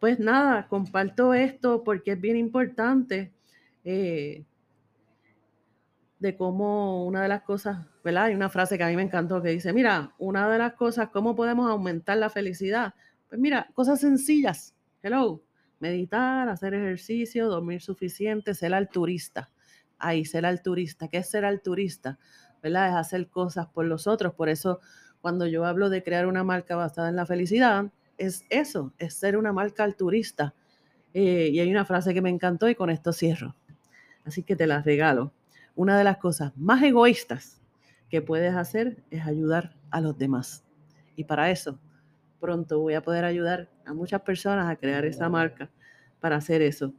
pues 0.00 0.18
nada, 0.18 0.66
comparto 0.66 1.34
esto 1.34 1.84
porque 1.84 2.12
es 2.12 2.20
bien 2.20 2.36
importante 2.36 3.32
eh, 3.84 4.44
de 6.18 6.36
cómo 6.36 7.04
una 7.04 7.22
de 7.22 7.28
las 7.28 7.42
cosas, 7.42 7.86
¿verdad? 8.02 8.24
Hay 8.24 8.34
una 8.34 8.48
frase 8.48 8.78
que 8.78 8.84
a 8.84 8.88
mí 8.88 8.96
me 8.96 9.02
encantó 9.02 9.42
que 9.42 9.50
dice, 9.50 9.74
mira, 9.74 10.14
una 10.18 10.50
de 10.50 10.58
las 10.58 10.72
cosas, 10.72 11.10
¿cómo 11.10 11.36
podemos 11.36 11.70
aumentar 11.70 12.16
la 12.16 12.30
felicidad? 12.30 12.94
Pues 13.28 13.38
mira, 13.38 13.68
cosas 13.74 14.00
sencillas. 14.00 14.74
Hello, 15.02 15.42
meditar, 15.80 16.48
hacer 16.48 16.72
ejercicio, 16.72 17.48
dormir 17.48 17.82
suficiente, 17.82 18.54
ser 18.54 18.72
altruista. 18.72 19.50
Ahí, 19.98 20.24
ser 20.24 20.46
altruista. 20.46 21.08
¿Qué 21.08 21.18
es 21.18 21.28
ser 21.28 21.44
altruista? 21.44 22.18
¿Verdad? 22.62 22.88
Es 22.88 22.94
hacer 22.94 23.28
cosas 23.28 23.66
por 23.66 23.84
los 23.84 24.06
otros. 24.06 24.32
Por 24.32 24.48
eso, 24.48 24.80
cuando 25.20 25.46
yo 25.46 25.66
hablo 25.66 25.90
de 25.90 26.02
crear 26.02 26.26
una 26.26 26.42
marca 26.42 26.74
basada 26.74 27.10
en 27.10 27.16
la 27.16 27.26
felicidad, 27.26 27.90
es 28.20 28.44
eso, 28.50 28.92
es 28.98 29.14
ser 29.14 29.36
una 29.36 29.52
marca 29.52 29.82
alturista. 29.82 30.54
Eh, 31.14 31.50
y 31.52 31.58
hay 31.58 31.70
una 31.70 31.84
frase 31.84 32.14
que 32.14 32.22
me 32.22 32.30
encantó 32.30 32.68
y 32.68 32.74
con 32.74 32.90
esto 32.90 33.12
cierro. 33.12 33.56
Así 34.24 34.42
que 34.42 34.54
te 34.54 34.66
la 34.66 34.82
regalo. 34.82 35.32
Una 35.74 35.96
de 35.96 36.04
las 36.04 36.18
cosas 36.18 36.56
más 36.56 36.82
egoístas 36.82 37.60
que 38.10 38.22
puedes 38.22 38.54
hacer 38.54 39.02
es 39.10 39.26
ayudar 39.26 39.74
a 39.90 40.00
los 40.00 40.16
demás. 40.18 40.64
Y 41.16 41.24
para 41.24 41.50
eso, 41.50 41.80
pronto 42.38 42.78
voy 42.78 42.94
a 42.94 43.02
poder 43.02 43.24
ayudar 43.24 43.70
a 43.86 43.94
muchas 43.94 44.20
personas 44.20 44.68
a 44.70 44.76
crear 44.76 45.04
esa 45.04 45.28
marca 45.28 45.70
para 46.20 46.36
hacer 46.36 46.62
eso. 46.62 46.92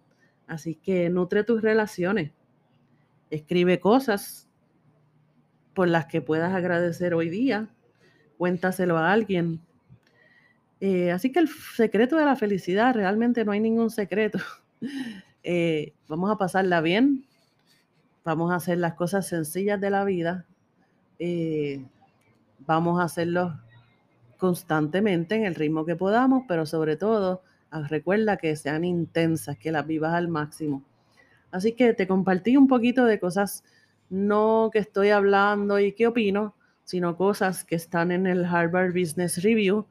Así 0.48 0.76
que 0.76 1.10
nutre 1.10 1.44
tus 1.44 1.62
relaciones. 1.62 2.32
Escribe 3.30 3.80
cosas 3.80 4.50
por 5.74 5.88
las 5.88 6.08
que 6.08 6.22
puedas 6.22 6.54
agradecer 6.54 7.14
hoy 7.14 7.30
día. 7.30 7.70
Cuéntaselo 8.38 8.98
a 8.98 9.12
alguien. 9.12 9.62
Eh, 10.82 11.12
así 11.12 11.32
que 11.32 11.40
el 11.40 11.48
secreto 11.48 12.18
de 12.18 12.26
la 12.26 12.36
felicidad, 12.36 12.96
realmente 12.96 13.46
no 13.46 13.52
hay 13.54 13.62
ningún 13.62 13.90
secreto. 13.90 14.40
Eh, 15.44 15.94
vamos 16.08 16.30
a 16.30 16.38
pasarla 16.38 16.82
bien. 16.82 17.26
Vamos 18.24 18.52
a 18.52 18.58
hacer 18.58 18.78
las 18.78 18.94
cosas 18.94 19.28
sencillas 19.28 19.82
de 19.82 19.90
la 19.90 20.04
vida. 20.04 20.46
Eh, 21.18 21.84
vamos 22.60 23.00
a 23.00 23.06
hacerlo 23.06 23.60
constantemente 24.38 25.34
en 25.34 25.46
el 25.46 25.56
ritmo 25.56 25.84
que 25.84 25.96
podamos, 25.96 26.44
pero 26.48 26.68
sobre 26.68 26.96
todo 26.96 27.42
ah, 27.72 27.88
recuerda 27.88 28.38
que 28.38 28.56
sean 28.56 28.84
intensas, 28.84 29.58
que 29.58 29.72
las 29.72 29.88
vivas 29.88 30.14
al 30.14 30.28
máximo. 30.28 30.84
Así 31.50 31.74
que 31.74 31.96
te 31.96 32.08
compartí 32.08 32.56
un 32.56 32.68
poquito 32.68 33.06
de 33.06 33.20
cosas 33.20 33.64
no 34.12 34.70
que 34.72 34.78
estoy 34.80 35.10
hablando 35.10 35.80
y 35.80 35.94
qué 35.94 36.06
opino, 36.06 36.56
sino 36.84 37.18
cosas 37.18 37.64
que 37.64 37.76
están 37.76 38.12
en 38.12 38.28
el 38.28 38.46
Harvard 38.46 38.94
Business 38.94 39.42
Review, 39.42 39.88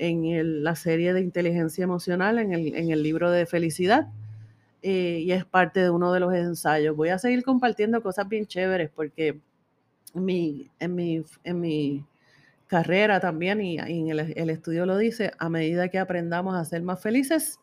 en 0.00 0.64
la 0.64 0.74
serie 0.76 1.12
de 1.12 1.20
inteligencia 1.20 1.84
emocional, 1.84 2.38
en 2.38 2.52
el, 2.52 3.02
libro 3.02 3.30
de 3.30 3.44
felicidad, 3.44 4.08
eh, 4.82 5.20
y 5.22 5.32
es 5.32 5.44
parte 5.44 5.80
de 5.80 5.90
uno 5.90 6.12
de 6.12 6.20
los 6.20 6.34
ensayos. 6.34 6.96
Voy 6.96 7.10
a 7.10 7.18
seguir 7.18 7.42
compartiendo 7.44 8.02
cosas 8.02 8.26
bien 8.26 8.46
chéveres 8.46 8.90
porque 8.90 9.38
en 10.14 10.24
mi, 10.24 10.70
en 10.78 10.94
mi, 10.94 11.22
en 11.44 11.60
mi 11.60 12.06
carrera 12.66 13.20
también, 13.20 13.60
y, 13.60 13.78
en 13.78 14.08
el, 14.08 14.32
el 14.34 14.48
estudio 14.48 14.86
lo 14.86 14.96
dice, 14.96 15.32
a 15.38 15.50
medida 15.50 15.88
que 15.88 15.98
aprendamos 15.98 16.56
a 16.56 16.64
ser 16.64 16.82
más 16.82 17.02
felices, 17.02 17.60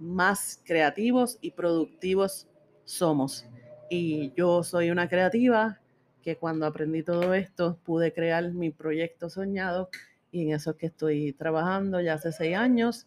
más 0.00 0.60
creativos 0.64 1.38
y 1.40 1.52
productivos 1.52 2.48
somos. 2.84 3.46
Y 3.88 4.32
yo 4.36 4.64
soy 4.64 4.90
una 4.90 5.08
creativa 5.08 5.78
que 6.22 6.36
cuando 6.36 6.66
aprendí 6.66 7.04
todo 7.04 7.34
esto 7.34 7.78
pude 7.84 8.12
crear 8.12 8.52
mi 8.52 8.70
proyecto 8.70 9.30
soñado 9.30 9.90
y 10.32 10.42
en 10.46 10.54
eso 10.54 10.70
es 10.70 10.76
que 10.76 10.86
estoy 10.86 11.34
trabajando 11.34 12.00
ya 12.00 12.14
hace 12.14 12.32
seis 12.32 12.56
años 12.56 13.06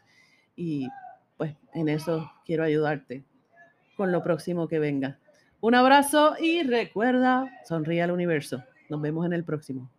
y 0.55 0.87
pues 1.35 1.55
en 1.73 1.89
eso 1.89 2.31
quiero 2.45 2.63
ayudarte 2.63 3.25
con 3.97 4.11
lo 4.11 4.23
próximo 4.23 4.67
que 4.67 4.79
venga. 4.79 5.19
Un 5.59 5.75
abrazo 5.75 6.35
y 6.39 6.63
recuerda, 6.63 7.51
sonríe 7.67 8.03
al 8.03 8.11
universo. 8.11 8.63
Nos 8.89 9.01
vemos 9.01 9.25
en 9.25 9.33
el 9.33 9.43
próximo. 9.43 9.89